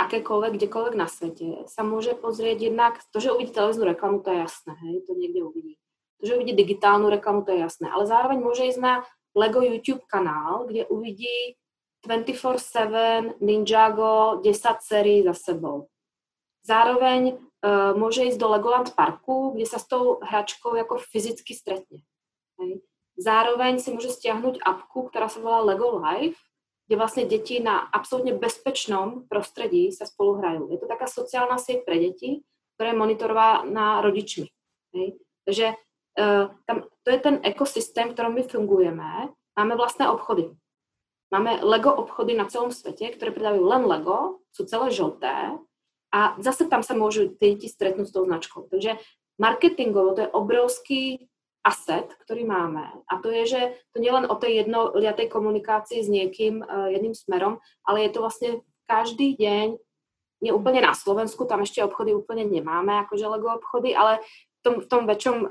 [0.00, 4.38] akékoľvek, kdekoľvek na svete, sa môže pozrieť jednak, to, že uvidí televíznu reklamu, to je
[4.42, 5.74] jasné, hej, to niekde uvidí.
[6.20, 7.86] To, že uvidí digitálnu reklamu, to je jasné.
[7.90, 8.94] Ale zároveň môže ísť na
[9.34, 11.56] Lego YouTube kanál, kde uvidí
[12.06, 15.86] 24-7 Ninjago 10 sérií za sebou.
[16.62, 22.06] Zároveň uh, môže ísť do Legoland parku, kde sa s tou hračkou ako fyzicky stretne.
[22.58, 22.82] Hej.
[23.20, 26.40] Zároveň si môže stiahnuť apku, ktorá sa volá Lego Life,
[26.88, 30.68] kde vlastne deti na absolútne bezpečnom prostredí sa spolu hrajú.
[30.72, 32.44] Je to taká sociálna sieť pre deti,
[32.76, 34.48] ktorá je monitorovaná rodičmi.
[34.96, 35.08] Hej.
[35.46, 35.66] Takže
[36.18, 39.08] uh, tam, to je ten ekosystém, v ktorom my fungujeme.
[39.56, 40.52] Máme vlastné obchody.
[41.32, 45.56] Máme Lego obchody na celom svete, ktoré predávajú len Lego, sú celé žlté
[46.12, 48.68] a zase tam sa môžu tie deti stretnúť s tou značkou.
[48.68, 49.00] Takže
[49.40, 51.31] marketingovo to je obrovský
[51.62, 52.82] asset, ktorý máme.
[53.06, 53.60] A to je, že
[53.94, 58.18] to nie len o tej jednoliatej komunikácii s niekým uh, jedným smerom, ale je to
[58.22, 58.50] vlastne
[58.90, 59.78] každý deň,
[60.42, 64.18] nie úplne na Slovensku, tam ešte obchody úplne nemáme, akože Lego obchody, ale
[64.58, 65.50] v tom, v tom väčšom uh,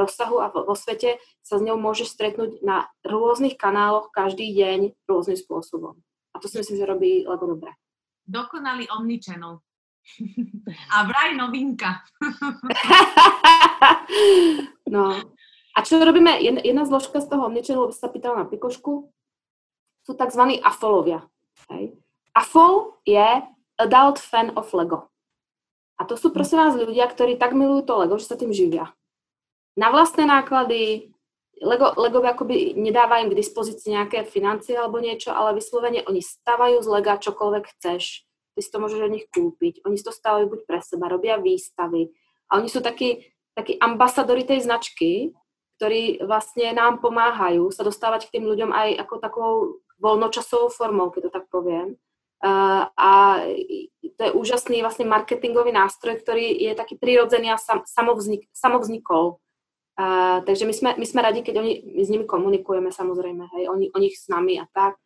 [0.00, 5.36] rozsahu a vo, svete sa s ňou môžeš stretnúť na rôznych kanáloch každý deň rôznym
[5.36, 6.00] spôsobom.
[6.32, 7.76] A to si myslím, že robí Lego dobre.
[8.24, 9.60] Dokonalý omnichannel.
[10.96, 12.00] A vraj novinka.
[14.94, 15.20] no,
[15.72, 19.08] a čo robíme, jedna zložka z toho omnichannelu, by sa pýtala na pikošku,
[20.04, 20.42] sú tzv.
[20.60, 21.24] afolovia.
[21.72, 21.96] Hej.
[22.36, 23.44] Afol je
[23.78, 25.08] adult fan of Lego.
[26.00, 28.90] A to sú prosím vás ľudia, ktorí tak milujú to Lego, že sa tým živia.
[29.78, 31.12] Na vlastné náklady,
[31.62, 36.82] Lego, Lego akoby nedáva im k dispozícii nejaké financie alebo niečo, ale vyslovene oni stavajú
[36.82, 38.26] z Lega čokoľvek chceš.
[38.52, 39.86] Ty si to môžeš od nich kúpiť.
[39.86, 42.12] Oni si to stavajú buď pre seba, robia výstavy.
[42.52, 45.32] A oni sú takí, takí ambasadori tej značky,
[45.82, 49.50] ktorí vlastne nám pomáhajú sa dostávať k tým ľuďom aj ako takou
[49.98, 51.98] voľnočasovou formou, keď to tak poviem.
[52.94, 53.42] A
[54.14, 59.42] to je úžasný vlastne marketingový nástroj, ktorý je taký prirodzený a sam, samovznik, samovznikol.
[59.92, 63.68] Uh, takže my sme, my sme radi, keď oni, my s nimi komunikujeme samozrejme, hej,
[63.68, 64.96] oni, oni s nami a tak.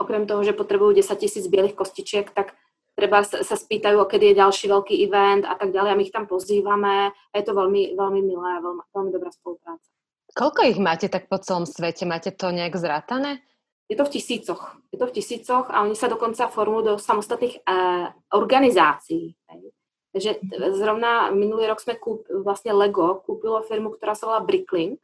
[0.00, 2.56] Okrem toho, že potrebujú 10 tisíc bielých kostičiek, tak
[3.00, 6.12] treba sa, sa spýtajú, kedy je ďalší veľký event a tak ďalej a my ich
[6.12, 9.88] tam pozývame a je to veľmi, veľmi milé a veľmi, veľmi dobrá spolupráca.
[10.36, 12.04] Koľko ich máte tak po celom svete?
[12.04, 13.40] Máte to nejak zrátané?
[13.88, 14.78] Je to v tisícoch.
[14.94, 19.34] Je to v tisícoch a oni sa dokonca formujú do samostatných uh, organizácií.
[19.50, 19.62] Hej.
[20.10, 20.30] Takže
[20.78, 24.98] zrovna minulý rok sme kúp, vlastne Lego kúpilo firmu, ktorá sa volá Bricklink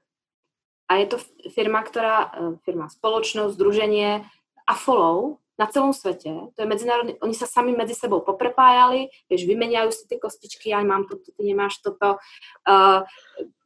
[0.91, 1.17] a je to
[1.51, 4.27] firma, ktorá, e, firma, spoločnosť, združenie
[4.67, 6.53] a follow na celom svete.
[6.53, 10.85] To je medzinárodný, oni sa sami medzi sebou poprepájali, vieš, vymeniajú si tie kostičky, ja
[10.85, 12.21] mám toto, ty nemáš toto.
[12.69, 13.09] Uh,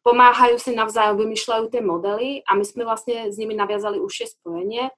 [0.06, 4.88] pomáhajú si navzájom, vymýšľajú tie modely a my sme vlastne s nimi naviazali užšie spojenie.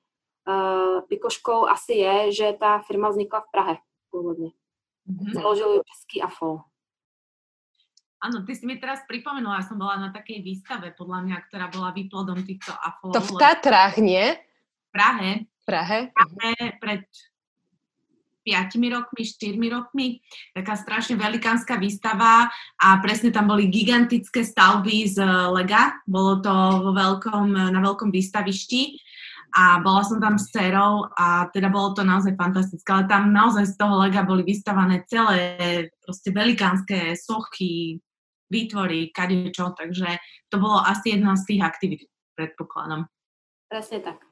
[0.44, 3.74] Uh, Pikoškou asi je, že tá firma vznikla v Prahe
[4.12, 4.50] pôvodne.
[5.08, 5.32] Mm-hmm.
[5.34, 6.66] Založil ju Český AFO.
[8.22, 11.66] Áno, ty si mi teraz pripomenula, ja som bola na takej výstave, podľa mňa, ktorá
[11.74, 13.10] bola výplodom týchto AFO.
[13.10, 14.38] To v Tatrách, nie?
[14.38, 15.50] V Prahe.
[15.62, 16.10] Prahe?
[16.10, 17.06] Prahe pred
[18.42, 20.18] piatimi rokmi, štyrmi rokmi,
[20.50, 25.22] taká strašne velikánska výstava a presne tam boli gigantické stavby z
[25.54, 26.02] lega.
[26.02, 26.50] Bolo to
[26.82, 28.98] vo veľkom, na veľkom výstavišti
[29.54, 33.68] a bola som tam s dcerou a teda bolo to naozaj fantastické, ale tam naozaj
[33.70, 38.02] z toho lega boli vystavané celé proste velikánske sochy,
[38.50, 40.18] výtvory, kadečo, takže
[40.50, 42.02] to bolo asi jedna z tých aktivít,
[42.34, 43.06] predpokladom.
[43.70, 44.31] Presne tak.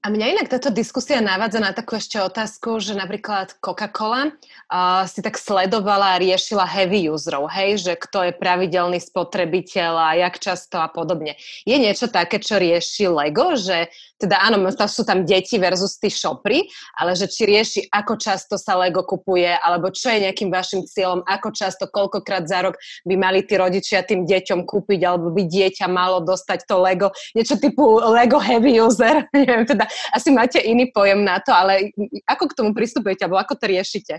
[0.00, 5.20] A mňa inak táto diskusia navádza na takú ešte otázku, že napríklad Coca-Cola uh, si
[5.20, 10.80] tak sledovala a riešila heavy userov, hej, že kto je pravidelný spotrebiteľ a jak často
[10.80, 11.36] a podobne.
[11.68, 16.64] Je niečo také, čo rieši Lego, že teda áno, sú tam deti versus tí šopry,
[16.96, 21.24] ale že či rieši, ako často sa Lego kupuje, alebo čo je nejakým vašim cieľom,
[21.24, 25.88] ako často, koľkokrát za rok by mali tí rodičia tým deťom kúpiť, alebo by dieťa
[25.88, 31.22] malo dostať to Lego, niečo typu Lego heavy user, neviem, teda asi máte iný pojem
[31.24, 31.94] na to, ale
[32.26, 34.14] ako k tomu pristupujete, alebo ako to riešite?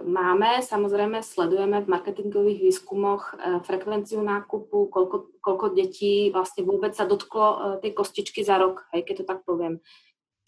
[0.00, 3.36] máme, samozrejme sledujeme v marketingových výskumoch
[3.68, 9.14] frekvenciu nákupu, koľko, koľko detí vlastne vôbec sa dotklo tej kostičky za rok, hej, keď
[9.22, 9.78] to tak poviem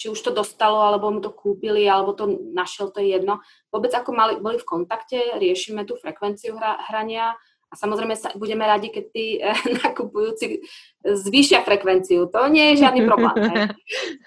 [0.03, 3.39] či už to dostalo, alebo mu to kúpili, alebo to našiel, to je jedno.
[3.71, 7.39] Vôbec ako mali, boli v kontakte, riešime tú frekvenciu hra, hrania
[7.73, 9.57] a samozrejme sa, budeme radi, keď tí eh,
[9.89, 10.61] nakupujúci
[11.01, 12.29] zvýšia frekvenciu.
[12.29, 13.35] To nie je žiadny problém.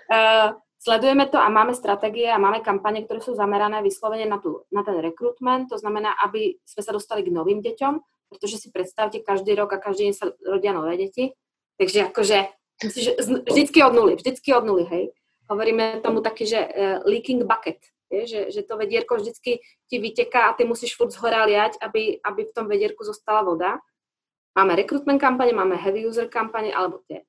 [0.10, 4.66] uh, sledujeme to a máme stratégie a máme kampane, ktoré sú zamerané vyslovene na, tú,
[4.74, 7.94] na ten rekrutment, to znamená, aby sme sa dostali k novým deťom,
[8.30, 11.34] pretože si predstavte, každý rok a každý deň sa rodia nové deti.
[11.78, 12.38] Takže akože,
[13.50, 15.06] vždycky od nuly, vždycky od nuly, hej
[15.50, 17.78] hovoríme tomu taky, že uh, leaking bucket,
[18.12, 22.22] je, že, že to vedierko vždycky ti vyteká a ty musíš furt zhora liať, aby,
[22.22, 23.82] aby v tom vedierku zostala voda.
[24.56, 27.28] Máme rekrutment kampane, máme heavy user kampane, alebo tie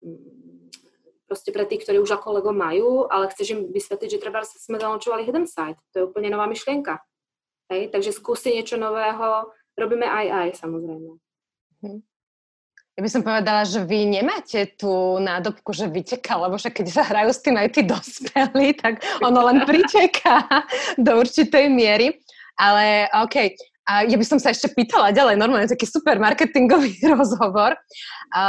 [0.00, 0.70] mm,
[1.28, 4.80] proste pre tých, ktorí už ako Lego majú, ale chceš im vysvetliť, že treba sme
[4.80, 5.80] zalončovali hidden site.
[5.92, 7.00] To je úplne nová myšlienka.
[7.72, 7.92] Hej?
[7.92, 11.10] Takže skúsi niečo nového, robíme aj aj samozrejme.
[11.82, 12.00] Hm.
[12.92, 17.08] Ja by som povedala, že vy nemáte tú nádobku, že vyteká, lebo však keď sa
[17.08, 20.44] hrajú s tým aj tí dospelí, tak ono len priteká
[21.00, 22.20] do určitej miery.
[22.60, 27.74] Ale OK, a ja by som sa ešte pýtala ďalej, normálne taký super marketingový rozhovor.
[28.30, 28.42] A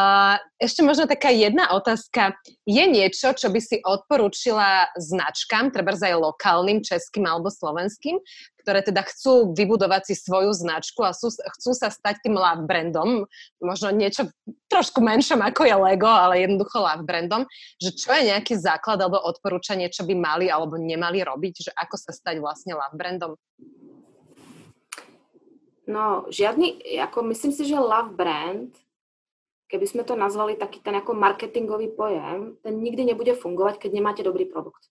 [0.62, 2.38] ešte možno taká jedna otázka.
[2.68, 8.22] Je niečo, čo by si odporúčila značkám, treba aj lokálnym, českým alebo slovenským,
[8.64, 13.28] ktoré teda chcú vybudovať si svoju značku a sú, chcú sa stať tým love brandom,
[13.60, 14.32] možno niečo
[14.72, 17.44] trošku menšom ako je Lego, ale jednoducho love brandom,
[17.78, 21.96] že čo je nejaký základ alebo odporúčanie, čo by mali alebo nemali robiť, že ako
[22.00, 23.36] sa stať vlastne love brandom?
[25.84, 28.72] No, žiadny, ako myslím si, že love brand,
[29.68, 34.22] keby sme to nazvali taký ten ako marketingový pojem, ten nikdy nebude fungovať, keď nemáte
[34.24, 34.88] dobrý produkt.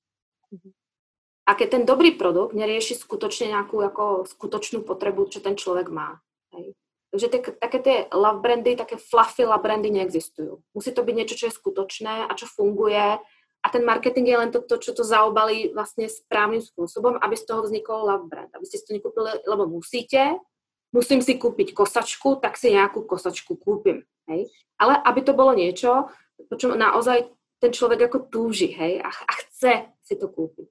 [1.43, 6.23] A keď ten dobrý produkt nerieši skutočne nejakú ako skutočnú potrebu, čo ten človek má.
[6.55, 6.79] Hej.
[7.13, 10.63] Takže tie, také tie love brandy, také fluffy love brandy neexistujú.
[10.73, 13.21] Musí to byť niečo, čo je skutočné a čo funguje
[13.63, 17.47] a ten marketing je len to, to, čo to zaobalí vlastne správnym spôsobom, aby z
[17.47, 18.51] toho vznikol love brand.
[18.59, 20.43] Aby ste si to nekúpili, lebo musíte,
[20.91, 24.03] musím si kúpiť kosačku, tak si nejakú kosačku kúpim.
[24.27, 24.51] Hej?
[24.83, 26.11] Ale aby to bolo niečo,
[26.51, 27.31] po čom naozaj
[27.63, 28.99] ten človek ako túži hej?
[28.99, 30.67] A, a chce si to kúpiť.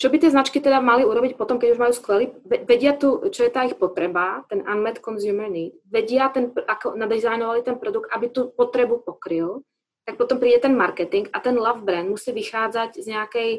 [0.00, 2.32] Čo by tie značky teda mali urobiť potom, keď už majú skvelý,
[2.64, 7.60] vedia tu, čo je tá ich potreba, ten unmet consumer need, vedia, ten, ako nadizajnovali
[7.60, 9.60] ten produkt, aby tu potrebu pokryl,
[10.08, 13.50] tak potom príde ten marketing a ten love brand musí vychádzať z nejakej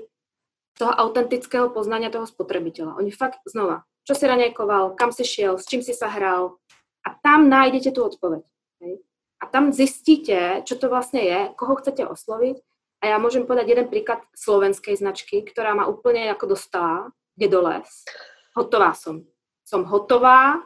[0.82, 2.98] toho autentického poznania toho spotrebiteľa.
[2.98, 6.58] Oni fakt znova čo si raňajkoval, kam si šiel, s čím si sa hral.
[7.06, 8.46] A tam nájdete tú odpoveď.
[8.82, 9.02] Hej?
[9.42, 12.62] A tam zistíte, čo to vlastne je, koho chcete osloviť.
[13.02, 17.10] A ja môžem povedať jeden príklad slovenskej značky, ktorá ma úplne ako dostala,
[17.42, 17.90] les.
[18.54, 19.26] Hotová som.
[19.66, 20.62] Som hotová.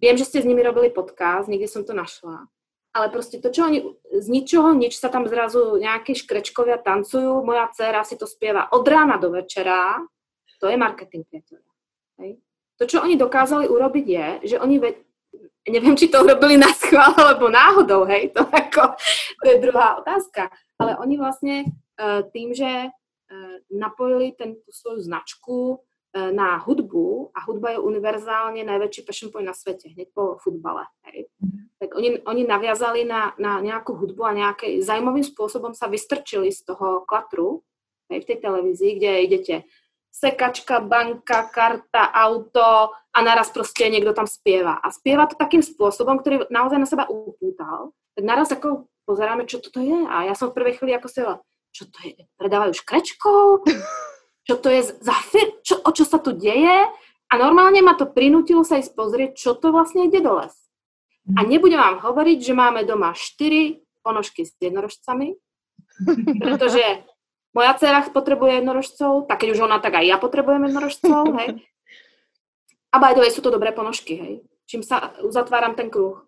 [0.00, 2.48] Viem, že ste s nimi robili podcast, niekde som to našla.
[2.96, 3.84] Ale proste to, čo oni,
[4.16, 8.86] z ničoho nič sa tam zrazu nejakí škrečkovia tancujú, moja dcera si to spieva od
[8.88, 10.00] rána do večera,
[10.58, 11.68] to je marketing, priateľa.
[12.78, 14.78] To, čo oni dokázali urobiť je, že oni,
[15.70, 18.96] neviem, či to urobili na schvál alebo náhodou, hej, to, ako,
[19.40, 20.48] to je druhá otázka,
[20.80, 27.30] ale oni vlastne uh, tým, že uh, napojili ten, tú svoju značku uh, na hudbu
[27.36, 31.28] a hudba je univerzálne najväčší passion point na svete, hneď po futbale, hej.
[31.78, 36.66] Tak oni, oni naviazali na, na nejakú hudbu a nejaký zaujímavým spôsobom sa vystrčili z
[36.66, 37.62] toho klatru,
[38.10, 39.54] hej, v tej televízii, kde idete
[40.18, 44.82] sekačka, banka, karta, auto a naraz proste niekto tam spieva.
[44.82, 47.94] A spieva to takým spôsobom, ktorý naozaj na seba upútal.
[48.18, 49.94] Tak naraz ako pozeráme, čo toto je.
[50.10, 51.22] A ja som v prvej chvíli ako si
[51.72, 52.18] čo to je?
[52.34, 53.68] Predávajú škrečkov?
[54.48, 56.88] Čo to je za fir- čo, o čo sa tu deje?
[57.28, 60.56] A normálne ma to prinútilo sa ísť pozrieť, čo to vlastne ide do les.
[61.36, 65.36] A nebudem vám hovoriť, že máme doma 4 ponožky s jednorožcami,
[66.40, 67.04] pretože
[67.58, 71.66] moja dcera potrebuje jednorožcov, tak keď už ona, tak aj ja potrebujem jednorožcov, hej.
[72.94, 74.34] A by the way, sú to dobré ponožky, hej.
[74.70, 76.22] Čím sa uzatváram ten kruh.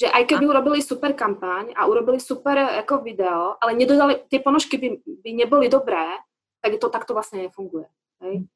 [0.00, 4.80] Že aj keby urobili super kampaň a urobili super ako video, ale nedodali, tie ponožky
[4.80, 6.16] by, by neboli dobré,
[6.64, 7.84] tak to takto vlastne nefunguje.
[8.24, 8.48] Hej.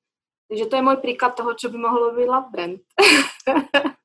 [0.49, 2.81] Takže to je môj príklad toho, čo by mohlo byť love brand.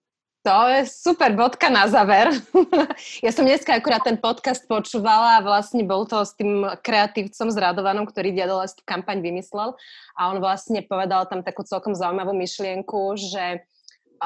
[0.49, 2.33] To je super bodka na záver.
[3.25, 8.09] ja som dneska akurát ten podcast počúvala a vlastne bol to s tým kreatívcom Radovanom,
[8.09, 8.33] ktorý
[8.73, 9.77] tú kampaň vymyslel
[10.17, 13.61] a on vlastne povedal tam takú celkom zaujímavú myšlienku, že,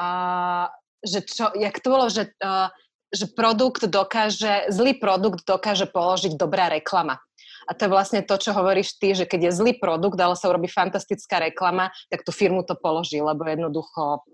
[0.00, 0.72] uh,
[1.04, 2.72] že čo, jak to bolo, že, uh,
[3.12, 7.20] že produkt dokáže, zlý produkt dokáže položiť dobrá reklama.
[7.68, 10.48] A to je vlastne to, čo hovoríš ty, že keď je zlý produkt, ale sa
[10.48, 14.24] urobí fantastická reklama, tak tú firmu to položí, lebo jednoducho...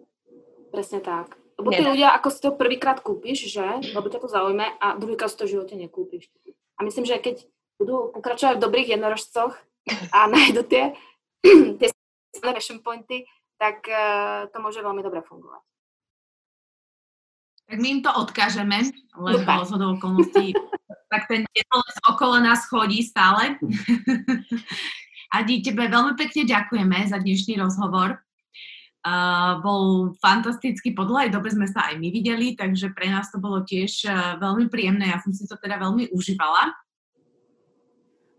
[0.70, 1.39] Presne tak.
[1.61, 3.92] Lebo tí ľudia, ako si to prvýkrát kúpiš, že?
[3.92, 6.32] Lebo ťa to zaujme a druhýkrát si to v živote nekúpiš.
[6.80, 7.44] A myslím, že keď
[7.76, 9.52] budú pokračovať v dobrých jednorožcoch
[10.12, 10.96] a nájdu tie,
[11.80, 11.88] tie
[12.40, 13.28] fashion pointy,
[13.61, 15.61] tak uh, to môže veľmi dobre fungovať.
[17.70, 18.82] Tak my im to odkážeme,
[19.14, 20.56] lebo z okolností
[21.11, 23.58] tak ten jednoles okolo nás chodí stále.
[25.36, 28.22] Adi, tebe veľmi pekne ďakujeme za dnešný rozhovor.
[29.01, 33.40] Uh, bol fantastický, po dlhej dobe sme sa aj my videli, takže pre nás to
[33.40, 35.09] bolo tiež uh, veľmi príjemné.
[35.09, 36.76] Ja som si to teda veľmi užívala.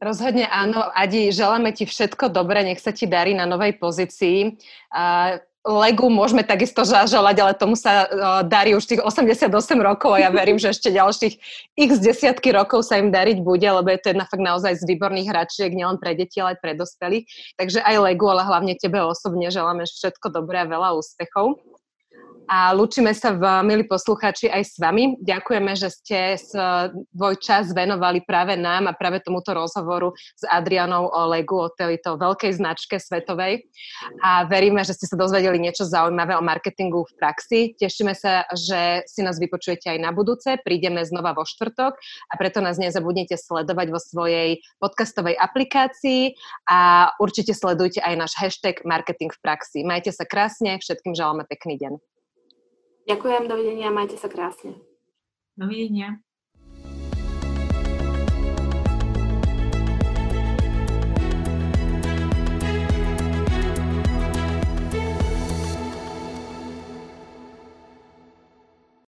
[0.02, 0.86] Rozhodne áno.
[0.94, 4.58] Adi, želáme ti všetko dobré, nech sa ti darí na novej pozícii.
[4.94, 9.46] Uh, Legu môžeme takisto zaželať, ale tomu sa uh, darí už tých 88
[9.78, 11.34] rokov a ja verím, že ešte ďalších
[11.78, 15.30] x desiatky rokov sa im dariť bude, lebo je to jedna fakt naozaj z výborných
[15.30, 17.26] hračiek, nielen pre deti, ale aj pre dospelých.
[17.62, 21.62] Takže aj Legu, ale hlavne tebe osobne želáme všetko dobré a veľa úspechov
[22.48, 25.18] a lúčime sa, v, milí poslucháči, aj s vami.
[25.24, 31.22] Ďakujeme, že ste svoj čas venovali práve nám a práve tomuto rozhovoru s Adrianou o
[31.32, 33.66] Legu, o tejto veľkej značke svetovej.
[34.22, 37.60] A veríme, že ste sa dozvedeli niečo zaujímavé o marketingu v praxi.
[37.80, 40.60] Tešíme sa, že si nás vypočujete aj na budúce.
[40.62, 41.94] Prídeme znova vo štvrtok
[42.30, 46.36] a preto nás nezabudnite sledovať vo svojej podcastovej aplikácii
[46.68, 49.88] a určite sledujte aj náš hashtag marketing v praxi.
[49.88, 52.11] Majte sa krásne, všetkým želáme pekný deň.
[53.10, 54.78] Ďakujem, dovidenia, majte sa krásne.
[55.58, 56.22] Dovidenia.